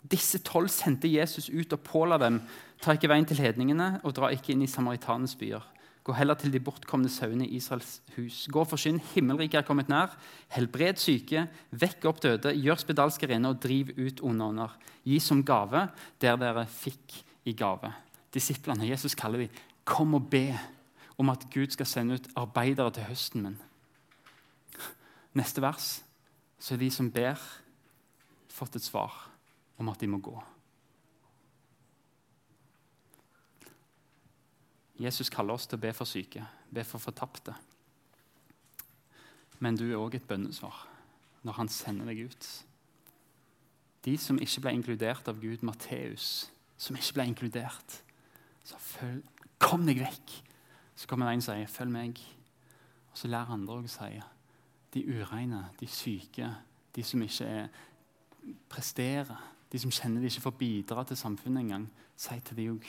Disse 0.00 0.40
tolv 0.40 0.72
sendte 0.72 1.12
Jesus 1.12 1.50
ut 1.52 1.76
og 1.76 1.84
påla 1.84 2.16
dem 2.16 2.40
ta 2.80 2.96
ikke 2.96 3.12
veien 3.12 3.28
til 3.28 3.44
hedningene 3.44 4.00
og 4.00 4.16
dra 4.16 4.32
ikke 4.32 4.54
inn 4.54 4.64
i 4.64 4.70
samaritanenes 4.70 5.36
byer. 5.36 5.60
Gå 6.04 6.14
heller 6.16 6.38
til 6.40 6.52
de 6.52 6.62
bortkomne 6.64 7.10
sauene 7.12 7.44
i 7.44 7.58
Israels 7.58 7.98
hus. 8.16 8.46
Gå 8.48 8.62
og 8.62 8.70
forsyn, 8.70 9.00
himmelriket 9.12 9.60
er 9.60 9.66
kommet 9.68 9.90
nær. 9.92 10.14
Helbred 10.54 11.00
syke, 11.00 11.44
vekk 11.70 12.06
opp 12.08 12.22
døde, 12.24 12.54
gjør 12.56 12.80
spedalske 12.80 13.28
rene 13.28 13.52
og 13.52 13.60
driv 13.60 13.92
ut 13.98 14.22
onde 14.24 14.46
ånder. 14.52 14.76
Gi 15.04 15.18
som 15.20 15.42
gave 15.44 15.86
der 16.22 16.40
dere 16.40 16.64
fikk 16.70 17.20
i 17.44 17.52
gave. 17.56 17.92
Disiplene 18.32 18.88
Jesus 18.88 19.16
kaller 19.18 19.44
de, 19.44 19.50
kom 19.84 20.16
og 20.16 20.30
be 20.32 20.54
om 21.20 21.28
at 21.32 21.44
Gud 21.52 21.74
skal 21.74 21.88
sende 21.88 22.16
ut 22.16 22.30
arbeidere 22.38 22.94
til 22.96 23.08
høsten 23.10 23.44
min. 23.44 23.58
Neste 25.36 25.60
vers 25.62 25.98
så 26.60 26.74
er 26.74 26.80
de 26.80 26.88
som 26.92 27.10
ber, 27.12 27.36
fått 28.50 28.76
et 28.76 28.84
svar 28.84 29.12
om 29.80 29.88
at 29.92 30.00
de 30.00 30.08
må 30.10 30.20
gå. 30.22 30.34
Jesus 35.00 35.30
kaller 35.32 35.56
oss 35.56 35.66
til 35.66 35.78
å 35.78 35.82
be 35.82 35.92
for 35.96 36.08
syke, 36.08 36.44
be 36.68 36.84
for 36.84 37.00
fortapte. 37.00 37.54
Men 39.60 39.76
du 39.76 39.86
er 39.88 40.00
òg 40.00 40.18
et 40.18 40.28
bønnesvar 40.28 40.86
når 41.44 41.56
han 41.56 41.70
sender 41.72 42.10
deg 42.10 42.26
ut. 42.28 42.48
De 44.04 44.16
som 44.20 44.40
ikke 44.40 44.64
ble 44.64 44.74
inkludert 44.76 45.28
av 45.28 45.40
Gud, 45.40 45.64
Matteus, 45.64 46.50
som 46.80 46.96
ikke 46.96 47.16
ble 47.16 47.26
inkludert, 47.30 47.96
så 48.64 48.80
følg, 48.80 49.24
kom 49.60 49.86
deg 49.88 50.00
vekk. 50.04 50.34
Så 50.96 51.08
kommer 51.08 51.28
det 51.28 51.34
en 51.34 51.42
og 51.42 51.44
sier, 51.44 51.66
'Følg 51.66 51.90
meg.' 51.92 52.20
Og 53.10 53.18
så 53.18 53.28
lærer 53.28 53.52
andre 53.52 53.74
å 53.74 53.88
si, 53.88 54.20
de 54.94 55.04
ureine, 55.06 55.70
de 55.80 55.86
syke, 55.86 56.56
de 56.94 57.02
som 57.02 57.22
ikke 57.22 57.44
er, 57.44 57.68
presterer, 58.68 59.40
de 59.72 59.78
som 59.78 59.90
kjenner 59.90 60.20
de 60.20 60.26
ikke 60.26 60.40
får 60.40 60.58
bidra 60.58 61.04
til 61.04 61.16
samfunnet 61.16 61.60
engang, 61.60 61.90
si 62.16 62.40
til 62.40 62.56
de 62.56 62.70
òg 62.70 62.86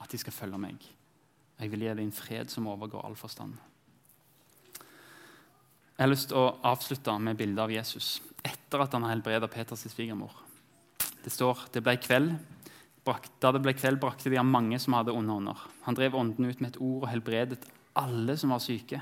at 0.00 0.12
de 0.12 0.18
skal 0.18 0.32
følge 0.32 0.58
meg. 0.58 0.97
Jeg 1.58 1.72
vil 1.72 1.82
gi 1.82 1.90
deg 1.90 2.04
en 2.04 2.14
fred 2.14 2.52
som 2.52 2.68
overgår 2.70 3.06
all 3.06 3.16
forstand. 3.18 3.56
Jeg 5.98 6.04
har 6.04 6.12
lyst 6.12 6.28
til 6.30 6.38
å 6.38 6.52
avslutte 6.68 7.16
med 7.18 7.38
bildet 7.40 7.64
av 7.64 7.72
Jesus 7.74 8.20
etter 8.46 8.84
at 8.84 8.92
han 8.94 9.02
har 9.02 9.16
helbredet 9.16 9.50
Peters 9.50 9.82
svigermor. 9.90 10.30
Det 11.24 11.32
står 11.34 11.66
det 11.74 11.82
ble 11.82 11.96
kveld. 11.98 12.36
Da 13.40 13.50
det 13.54 13.62
ble 13.64 13.72
kveld, 13.72 13.98
brakte 14.02 14.28
de 14.28 14.36
ham 14.36 14.50
mange 14.52 14.76
som 14.82 14.94
hadde 14.94 15.14
onde 15.16 15.32
ånder. 15.32 15.60
Han 15.86 15.96
drev 15.96 16.16
ånden 16.18 16.44
ut 16.44 16.60
med 16.60 16.74
et 16.74 16.80
ord 16.84 17.06
og 17.06 17.10
helbredet 17.10 17.64
alle 17.98 18.36
som 18.38 18.52
var 18.52 18.62
syke. 18.62 19.00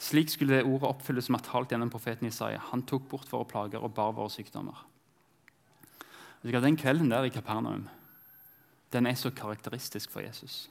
Slik 0.00 0.32
skulle 0.32 0.58
det 0.58 0.66
ordet 0.66 0.88
oppfylles 0.88 1.28
som 1.28 1.36
er 1.38 1.44
talt 1.46 1.70
gjennom 1.70 1.92
profeten 1.92 2.26
Isaiah. 2.28 2.62
Han 2.72 2.82
tok 2.88 3.06
bort 3.10 3.30
våre 3.30 3.46
plager 3.48 3.84
og 3.84 3.94
bar 3.94 4.16
våre 4.16 4.32
sykdommer. 4.32 4.80
Den 6.44 6.76
kvelden 6.80 7.12
der 7.12 7.28
i 7.28 7.32
Kapernaum 7.32 7.86
den 8.92 9.06
er 9.10 9.16
så 9.18 9.30
karakteristisk 9.34 10.12
for 10.12 10.22
Jesus. 10.22 10.68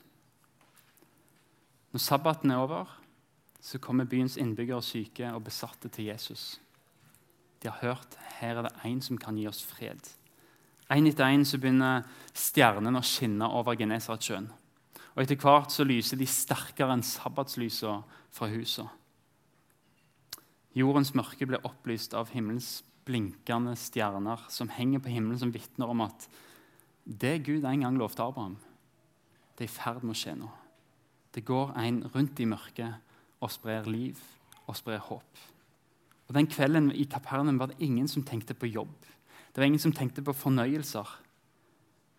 Når 1.94 2.02
sabbaten 2.02 2.50
er 2.50 2.58
over, 2.58 2.88
så 3.62 3.78
kommer 3.78 4.08
byens 4.10 4.34
innbyggere 4.36 4.82
syke 4.82 5.28
og 5.30 5.44
besatte 5.46 5.88
til 5.88 6.08
Jesus. 6.10 6.56
De 7.62 7.70
har 7.70 7.78
hørt 7.80 8.16
her 8.40 8.58
er 8.58 8.66
det 8.66 8.72
én 8.84 8.98
som 9.00 9.18
kan 9.18 9.36
gi 9.38 9.46
oss 9.46 9.62
fred. 9.62 10.02
En 10.90 11.06
etter 11.06 11.30
en 11.30 11.46
så 11.46 11.60
begynner 11.62 12.02
stjernene 12.34 12.98
å 12.98 13.06
skinne 13.06 13.46
over 13.46 13.78
Genesaretsjøen. 13.78 14.48
Og 15.14 15.22
Etter 15.22 15.38
hvert 15.38 15.70
så 15.70 15.86
lyser 15.86 16.18
de 16.18 16.26
sterkere 16.26 16.96
enn 16.96 17.06
sabbatslysene 17.06 18.02
fra 18.34 18.50
huset. 18.50 18.90
Jordens 20.74 21.14
mørke 21.14 21.46
blir 21.46 21.62
opplyst 21.62 22.18
av 22.18 22.34
himmelens 22.34 22.82
blinkende 23.06 23.76
stjerner 23.78 24.42
som 24.50 24.74
henger 24.74 24.98
på 24.98 25.14
himmelen, 25.14 25.38
som 25.38 25.54
vitner 25.54 25.94
om 25.94 26.02
at 26.08 26.26
det 27.06 27.44
Gud 27.46 27.62
en 27.62 27.86
gang 27.86 28.02
lovte 28.02 28.26
Abraham, 28.26 28.58
det 29.54 29.68
er 29.68 29.70
i 29.70 29.76
ferd 29.78 30.02
med 30.02 30.18
å 30.18 30.22
skje 30.24 30.34
nå. 30.42 30.50
Det 31.34 31.44
går 31.44 31.74
en 31.78 32.04
rundt 32.14 32.40
i 32.40 32.46
mørket 32.46 32.94
og 33.40 33.50
sprer 33.50 33.88
liv 33.90 34.20
og 34.66 34.76
sprer 34.76 34.98
håp. 34.98 35.42
Og 36.28 36.34
Den 36.34 36.46
kvelden 36.46 36.92
i 36.92 37.04
Kapernaum 37.04 37.58
var 37.58 37.66
det 37.66 37.80
ingen 37.80 38.08
som 38.08 38.22
tenkte 38.22 38.54
på 38.54 38.66
jobb. 38.66 38.94
Det 39.52 39.60
var 39.60 39.66
ingen 39.66 39.82
som 39.82 39.92
tenkte 39.92 40.22
på 40.22 40.32
fornøyelser. 40.32 41.20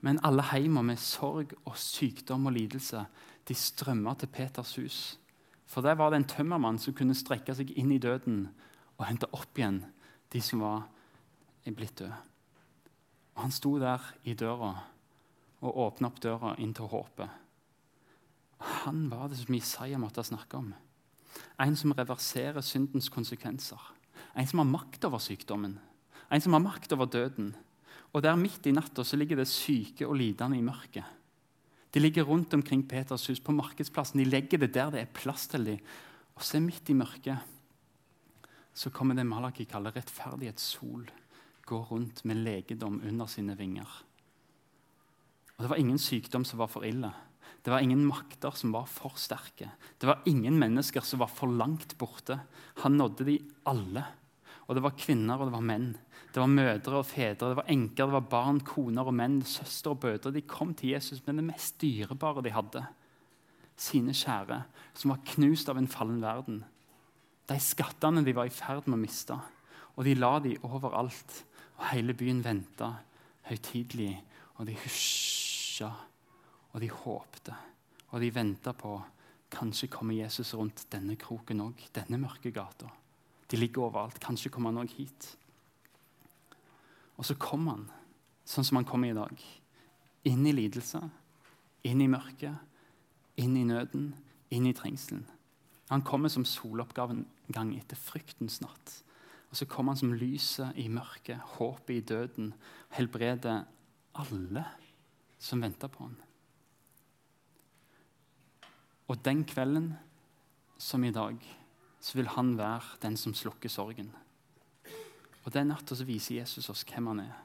Men 0.01 0.19
alle 0.23 0.43
heimer 0.51 0.81
med 0.81 0.99
sorg 1.01 1.55
og 1.65 1.77
sykdom 1.77 2.45
og 2.45 2.53
lidelse 2.53 3.05
de 3.47 3.53
strømma 3.53 4.13
til 4.13 4.27
Peters 4.27 4.75
hus. 4.75 5.19
For 5.65 5.81
der 5.81 5.95
var 5.95 6.09
det 6.09 6.21
en 6.21 6.29
tømmermann 6.29 6.77
som 6.79 6.93
kunne 6.93 7.15
strekke 7.17 7.55
seg 7.55 7.71
inn 7.75 7.91
i 7.91 8.01
døden 8.01 8.45
og 8.97 9.07
hente 9.07 9.29
opp 9.33 9.57
igjen 9.57 9.81
de 10.33 10.41
som 10.41 10.61
var 10.61 10.85
blitt 11.65 11.97
døde. 11.99 12.15
Og 13.35 13.41
Han 13.41 13.51
sto 13.51 13.79
der 13.79 14.03
i 14.23 14.33
døra 14.33 14.75
og 15.61 15.77
åpna 15.87 16.07
opp 16.07 16.21
døra 16.21 16.55
inn 16.61 16.73
til 16.73 16.87
håpet. 16.91 17.44
Han 18.65 19.09
var 19.09 19.29
det 19.29 19.37
som 19.41 19.55
Isaiah 19.55 20.01
måtte 20.01 20.23
snakke 20.25 20.57
om. 20.57 20.73
En 21.61 21.75
som 21.75 21.93
reverserer 21.95 22.63
syndens 22.65 23.09
konsekvenser. 23.09 23.81
En 24.35 24.47
som 24.47 24.59
har 24.59 24.69
makt 24.69 25.05
over 25.07 25.21
sykdommen. 25.23 25.77
En 26.31 26.41
som 26.41 26.55
har 26.55 26.63
makt 26.63 26.93
over 26.95 27.05
døden. 27.05 27.53
Og 28.13 28.23
der 28.23 28.37
midt 28.39 28.65
i 28.67 28.73
natta 28.73 29.03
ligger 29.15 29.41
det 29.41 29.47
syke 29.51 30.07
og 30.07 30.15
lidende 30.15 30.57
i 30.57 30.65
mørket. 30.65 31.05
De 31.93 31.99
ligger 31.99 32.23
rundt 32.23 32.53
omkring 32.53 32.87
Peters 32.87 33.27
hus, 33.27 33.39
på 33.39 33.51
markedsplassen. 33.55 34.19
De 34.19 34.25
legger 34.25 34.57
det 34.57 34.73
der 34.73 34.89
det 34.91 35.01
er 35.01 35.13
plass 35.13 35.47
til 35.47 35.65
dem. 35.65 35.79
Og 36.35 36.43
så 36.43 36.59
midt 36.59 36.89
i 36.89 36.93
mørket 36.93 37.37
så 38.75 38.89
kommer 38.91 39.15
det 39.15 39.23
Malaki 39.23 39.63
kaller 39.63 39.95
rettferdighetssol, 39.95 41.05
går 41.65 41.83
rundt 41.91 42.25
med 42.25 42.41
legedom 42.43 42.99
under 43.07 43.25
sine 43.25 43.55
vinger. 43.57 43.87
Og 45.55 45.63
Det 45.63 45.69
var 45.69 45.79
ingen 45.79 45.97
sykdom 45.97 46.43
som 46.43 46.59
var 46.59 46.67
for 46.67 46.83
ille. 46.83 47.13
Det 47.63 47.71
var 47.73 47.83
ingen 47.83 48.03
makter 48.05 48.53
som 48.57 48.73
var 48.75 48.89
for 48.89 49.15
sterke. 49.19 49.71
Det 49.97 50.09
var 50.09 50.25
ingen 50.29 50.59
mennesker 50.59 51.05
som 51.05 51.21
var 51.23 51.31
for 51.31 51.51
langt 51.51 51.97
borte. 51.97 52.39
Han 52.83 52.97
nådde 52.99 53.27
de 53.27 53.39
alle. 53.69 54.03
Og 54.65 54.77
det 54.77 54.83
var 54.85 54.97
kvinner 54.97 55.39
og 55.39 55.49
det 55.49 55.55
var 55.55 55.65
menn. 55.65 55.89
Det 56.33 56.41
var 56.41 56.51
mødre 56.51 56.99
og 56.99 57.07
fedre, 57.07 57.53
det 57.53 57.57
var 57.61 57.69
enker, 57.71 58.09
det 58.09 58.15
var 58.17 58.25
barn, 58.27 58.57
koner 58.65 59.07
og 59.07 59.15
menn, 59.15 59.37
søstre 59.47 59.93
og 59.93 60.01
bødre. 60.03 60.33
De 60.35 60.41
kom 60.43 60.73
til 60.75 60.91
Jesus 60.91 61.21
med 61.23 61.39
det 61.39 61.45
mest 61.47 61.77
dyrebare 61.79 62.43
de 62.43 62.51
hadde. 62.51 62.81
Sine 63.79 64.11
kjære, 64.15 64.57
som 64.95 65.13
var 65.13 65.23
knust 65.31 65.71
av 65.71 65.79
en 65.79 65.87
fallen 65.87 66.19
verden. 66.23 66.63
De 67.47 67.59
skattene 67.61 68.25
de 68.25 68.33
var 68.35 68.49
i 68.49 68.53
ferd 68.53 68.89
med 68.89 68.97
å 68.97 69.03
miste. 69.05 69.37
Og 69.95 70.03
de 70.07 70.17
la 70.17 70.33
de 70.43 70.57
overalt. 70.65 71.43
Og 71.77 71.87
hele 71.93 72.15
byen 72.17 72.43
venta 72.43 72.97
høytidelig, 73.47 74.15
og 74.57 74.67
de 74.67 74.75
hysja 74.83 75.91
og 76.75 76.81
de 76.83 76.91
håpte, 76.91 77.55
og 78.11 78.19
de 78.19 78.31
venta 78.35 78.75
på 78.75 78.97
Kanskje 79.55 79.87
kommer 79.87 80.17
Jesus 80.17 80.51
rundt 80.57 80.81
denne 80.91 81.15
kroken 81.15 81.61
òg, 81.63 81.79
denne 81.95 82.17
mørke 82.19 82.51
gata. 82.51 82.89
De 83.47 83.59
ligger 83.59 83.85
overalt. 83.85 84.17
Kanskje 84.19 84.49
kommer 84.51 84.73
han 84.73 84.81
òg 84.81 84.95
hit. 84.97 85.27
Og 87.15 87.27
så 87.29 87.37
kommer 87.39 87.77
han, 87.77 87.85
sånn 88.43 88.67
som 88.67 88.81
han 88.81 88.87
kommer 88.89 89.13
i 89.13 89.15
dag. 89.15 89.45
Inn 90.27 90.43
i 90.49 90.51
lidelse, 90.55 90.99
inn 91.87 92.01
i 92.03 92.09
mørket, 92.11 92.57
inn 93.39 93.55
i 93.55 93.63
nøden, 93.69 94.09
inn 94.51 94.67
i 94.67 94.75
trengselen. 94.75 95.23
Han 95.93 96.03
kommer 96.03 96.33
som 96.33 96.47
soloppgaven 96.49 97.23
gang 97.53 97.75
etter 97.77 97.99
fryktens 97.99 98.59
natt. 98.65 98.99
Og 99.53 99.61
så 99.61 99.69
kommer 99.69 99.93
han 99.93 100.01
som 100.01 100.17
lyset 100.17 100.75
i 100.81 100.89
mørket, 100.91 101.39
håpet 101.55 101.95
i 101.95 102.05
døden, 102.09 102.51
helbreder 102.97 103.63
alle 104.17 104.65
som 105.39 105.61
venter 105.63 105.93
på 105.93 106.09
han. 106.09 106.17
Og 109.07 109.21
den 109.25 109.43
kvelden, 109.45 109.93
som 110.77 111.03
i 111.03 111.13
dag, 111.13 111.37
så 112.01 112.17
vil 112.17 112.27
han 112.35 112.55
være 112.57 112.97
den 113.01 113.17
som 113.17 113.33
slukker 113.33 113.69
sorgen. 113.69 114.11
Og 115.45 115.53
Den 115.53 115.69
natta 115.69 115.95
viser 116.03 116.39
Jesus 116.39 116.69
oss 116.69 116.83
hvem 116.89 117.07
han 117.13 117.21
er. 117.27 117.35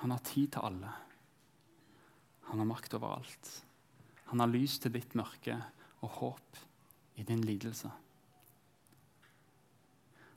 Han 0.00 0.10
har 0.10 0.24
tid 0.24 0.48
til 0.54 0.64
alle. 0.64 0.90
Han 2.48 2.58
har 2.58 2.68
makt 2.68 2.94
over 2.94 3.18
alt. 3.18 3.50
Han 4.30 4.40
har 4.40 4.48
lys 4.48 4.78
til 4.78 4.92
ditt 4.92 5.14
mørke 5.14 5.58
og 6.00 6.10
håp 6.20 6.60
i 7.16 7.22
din 7.22 7.44
lidelse. 7.44 7.90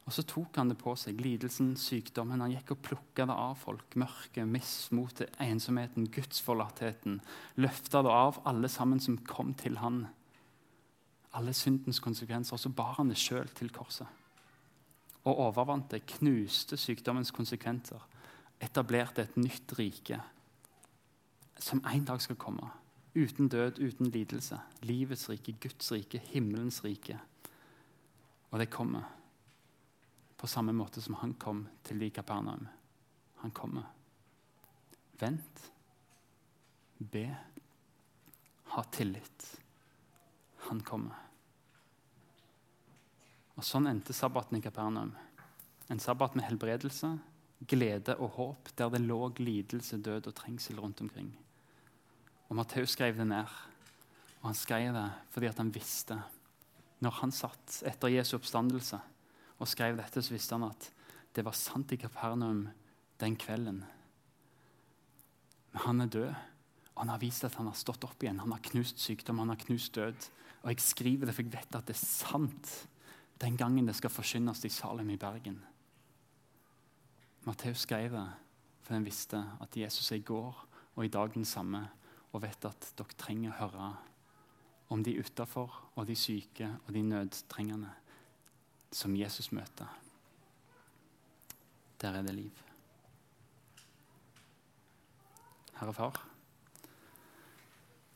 Og 0.09 0.15
så 0.15 0.23
tok 0.25 0.57
han 0.57 0.71
det 0.71 0.79
på 0.81 0.95
seg, 0.97 1.19
lidelsen, 1.21 1.75
sykdommen. 1.77 2.41
Han 2.41 2.53
gikk 2.55 2.73
og 2.73 2.81
plukka 2.87 3.27
det 3.29 3.35
av 3.37 3.53
folk. 3.61 3.93
Mørket, 4.01 4.47
mismotet, 4.49 5.35
ensomheten, 5.43 6.07
gudsforlattheten. 6.11 7.19
Løfta 7.61 8.01
det 8.05 8.15
av 8.15 8.41
alle 8.49 8.71
sammen 8.71 8.99
som 9.03 9.19
kom 9.29 9.53
til 9.57 9.77
han. 9.79 10.07
Alle 11.37 11.53
syndens 11.55 12.01
konsekvenser. 12.03 12.57
Og 12.57 12.63
så 12.63 12.73
bar 12.73 12.97
han 12.97 13.13
det 13.13 13.19
sjøl 13.21 13.53
til 13.55 13.69
korset. 13.73 14.09
Og 15.21 15.37
overvant 15.45 15.93
det, 15.93 16.01
knuste 16.17 16.79
sykdommens 16.81 17.31
konsekvenser. 17.35 18.01
Etablerte 18.61 19.27
et 19.27 19.37
nytt 19.37 19.77
rike 19.77 20.17
som 21.61 21.83
en 21.85 22.05
dag 22.09 22.21
skal 22.21 22.39
komme. 22.41 22.71
Uten 23.13 23.51
død, 23.53 23.77
uten 23.79 24.09
lidelse. 24.09 24.57
Livets 24.81 25.29
rike, 25.29 25.53
Guds 25.61 25.91
rike, 25.93 26.21
himmelens 26.33 26.81
rike. 26.83 27.19
Og 28.49 28.59
det 28.59 28.71
kommer 28.73 29.05
på 30.41 30.47
samme 30.47 30.73
måte 30.73 31.01
som 31.01 31.19
han 31.21 31.35
kom 31.37 31.67
til 31.85 31.99
de 32.01 32.07
Kapernaum. 32.09 32.63
Han 33.43 33.51
kommer. 33.53 33.83
Vent. 35.21 35.59
Be. 36.97 37.27
Ha 38.73 38.83
tillit. 38.89 39.45
Han 40.65 40.81
kommer. 40.81 41.19
Og 43.53 43.67
Sånn 43.67 43.85
endte 43.91 44.15
sabbaten 44.17 44.57
i 44.57 44.63
Kapernaum. 44.65 45.13
En 45.93 46.01
sabbat 46.01 46.33
med 46.33 46.47
helbredelse, 46.47 47.11
glede 47.69 48.17
og 48.17 48.33
håp, 48.39 48.73
der 48.81 48.89
det 48.95 49.03
lå 49.05 49.19
lidelse, 49.37 50.01
død 50.01 50.31
og 50.31 50.37
trengsel 50.41 50.81
rundt 50.81 51.05
omkring. 51.05 51.29
Og 52.49 52.57
Matteus 52.57 52.97
skrev 52.97 53.21
det 53.21 53.29
ned. 53.29 53.45
Og 54.41 54.49
han 54.49 54.57
skrev 54.57 54.89
det 54.97 55.07
fordi 55.29 55.53
han 55.53 55.69
visste 55.69 56.17
Når 57.05 57.11
han 57.21 57.31
satt 57.31 57.83
etter 57.85 58.09
Jesu 58.09 58.39
oppstandelse 58.39 58.97
og 59.61 59.69
skrev 59.69 59.99
dette, 59.99 60.23
så 60.23 60.33
visste 60.33 60.57
han 60.57 60.69
at 60.71 60.87
det 61.35 61.45
var 61.45 61.55
sant 61.55 61.91
i 61.93 61.99
Kapernaum 62.01 62.65
den 63.21 63.35
kvelden. 63.39 63.83
Men 65.71 65.83
han 65.85 66.01
er 66.01 66.11
død, 66.11 66.31
og 66.95 67.03
han 67.03 67.13
har 67.13 67.21
vist 67.21 67.45
at 67.47 67.55
han 67.55 67.69
har 67.69 67.77
stått 67.77 68.03
opp 68.07 68.23
igjen. 68.23 68.41
Han 68.41 68.51
har 68.51 68.63
knust 68.65 68.99
sykdom, 68.99 69.39
han 69.39 69.53
har 69.53 69.61
knust 69.61 69.93
død. 69.95 70.27
Og 70.63 70.73
jeg 70.73 70.83
skriver 70.83 71.29
det, 71.29 71.35
for 71.35 71.45
jeg 71.45 71.53
vet 71.53 71.77
at 71.77 71.87
det 71.87 71.95
er 71.95 72.01
sant 72.01 72.73
den 73.41 73.55
gangen 73.57 73.87
det 73.87 73.95
skal 73.97 74.13
forkynnes 74.13 74.65
i 74.67 74.73
Salem 74.73 75.09
i 75.13 75.17
Bergen. 75.21 75.61
Matteus 77.47 77.87
skrev 77.87 78.13
det, 78.13 78.27
for 78.83 78.93
han 78.93 79.05
visste 79.05 79.39
at 79.61 79.77
Jesus 79.77 80.11
er 80.11 80.19
i 80.19 80.25
går 80.25 80.59
og 80.95 81.05
i 81.05 81.09
dag 81.09 81.31
den 81.33 81.45
samme 81.45 81.87
og 82.31 82.43
vet 82.43 82.67
at 82.67 82.91
dere 82.97 83.17
trenger 83.17 83.53
å 83.53 83.59
høre 83.63 83.87
om 84.93 85.01
de 85.03 85.15
utafor 85.17 85.73
og 85.95 86.05
de 86.07 86.15
syke 86.19 86.67
og 86.83 86.93
de 86.93 87.01
nødtrengende 87.05 87.89
som 88.91 89.15
Jesus 89.15 89.51
møter. 89.55 89.87
Der 92.01 92.17
er 92.17 92.25
det 92.25 92.35
liv. 92.35 92.61
Herre 95.79 95.93
Far, 95.97 96.17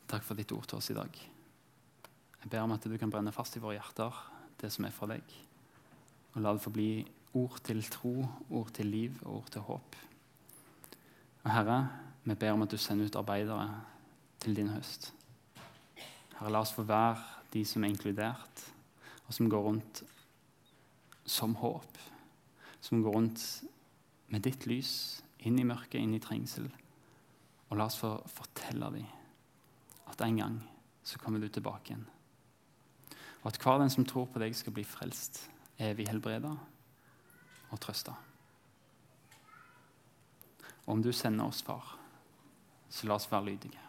takk 0.05 0.25
for 0.25 0.38
ditt 0.38 0.51
ord 0.53 0.67
til 0.69 0.77
oss 0.77 0.91
i 0.93 0.97
dag. 0.97 1.09
Jeg 2.43 2.51
ber 2.51 2.61
om 2.61 2.75
at 2.75 2.85
du 2.85 2.93
kan 3.01 3.09
brenne 3.09 3.33
fast 3.33 3.57
i 3.57 3.61
våre 3.63 3.79
hjerter 3.79 4.19
det 4.61 4.69
som 4.73 4.85
er 4.85 4.93
fra 4.93 5.09
deg. 5.09 5.23
Og 6.35 6.43
la 6.43 6.53
det 6.53 6.61
få 6.61 6.73
bli 6.75 6.89
ord 7.35 7.57
til 7.65 7.81
tro, 7.89 8.13
ord 8.49 8.69
til 8.75 8.91
liv 8.91 9.15
og 9.23 9.39
ord 9.39 9.49
til 9.55 9.65
håp. 9.65 9.97
Og 11.43 11.51
Herre, 11.51 11.79
vi 12.25 12.35
ber 12.38 12.53
om 12.53 12.65
at 12.65 12.73
du 12.73 12.77
sender 12.77 13.09
ut 13.09 13.17
arbeidere 13.17 13.67
til 14.41 14.57
din 14.57 14.69
høst. 14.73 15.11
Herre, 16.38 16.51
la 16.51 16.61
oss 16.61 16.73
få 16.75 16.85
være 16.85 17.17
de 17.53 17.63
som 17.65 17.83
er 17.83 17.93
inkludert, 17.93 18.65
og 19.25 19.33
som 19.33 19.49
går 19.49 19.65
rundt 19.65 20.03
som 21.25 21.55
håp. 21.55 21.97
Som 22.81 23.01
går 23.03 23.15
rundt 23.17 23.43
med 24.27 24.45
ditt 24.45 24.65
lys 24.69 25.23
inn 25.45 25.59
i 25.59 25.67
mørket, 25.67 25.99
inn 26.01 26.15
i 26.15 26.21
trengsel. 26.21 26.69
Og 27.69 27.77
la 27.77 27.88
oss 27.89 27.99
få 28.01 28.15
fortelle 28.29 28.91
dem 28.93 29.07
at 30.05 30.21
en 30.21 30.38
gang 30.38 30.59
så 31.05 31.19
kommer 31.19 31.41
du 31.41 31.49
tilbake 31.49 31.91
igjen. 31.91 32.05
Og 33.41 33.51
at 33.51 33.59
hver 33.61 33.81
den 33.81 33.91
som 33.93 34.05
tror 34.05 34.25
på 34.29 34.41
deg, 34.41 34.55
skal 34.57 34.73
bli 34.73 34.85
frelst, 34.85 35.43
evig 35.77 36.07
helbreda 36.09 36.55
og 37.69 37.81
trøsta. 37.81 38.15
Og 40.85 40.93
om 40.97 41.03
du 41.03 41.11
sender 41.13 41.45
oss, 41.45 41.61
far, 41.65 41.97
så 42.89 43.07
la 43.07 43.17
oss 43.17 43.29
være 43.31 43.51
lydige 43.51 43.81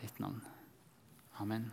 ditt 0.00 0.20
navn. 0.20 0.42
Amen. 1.40 1.72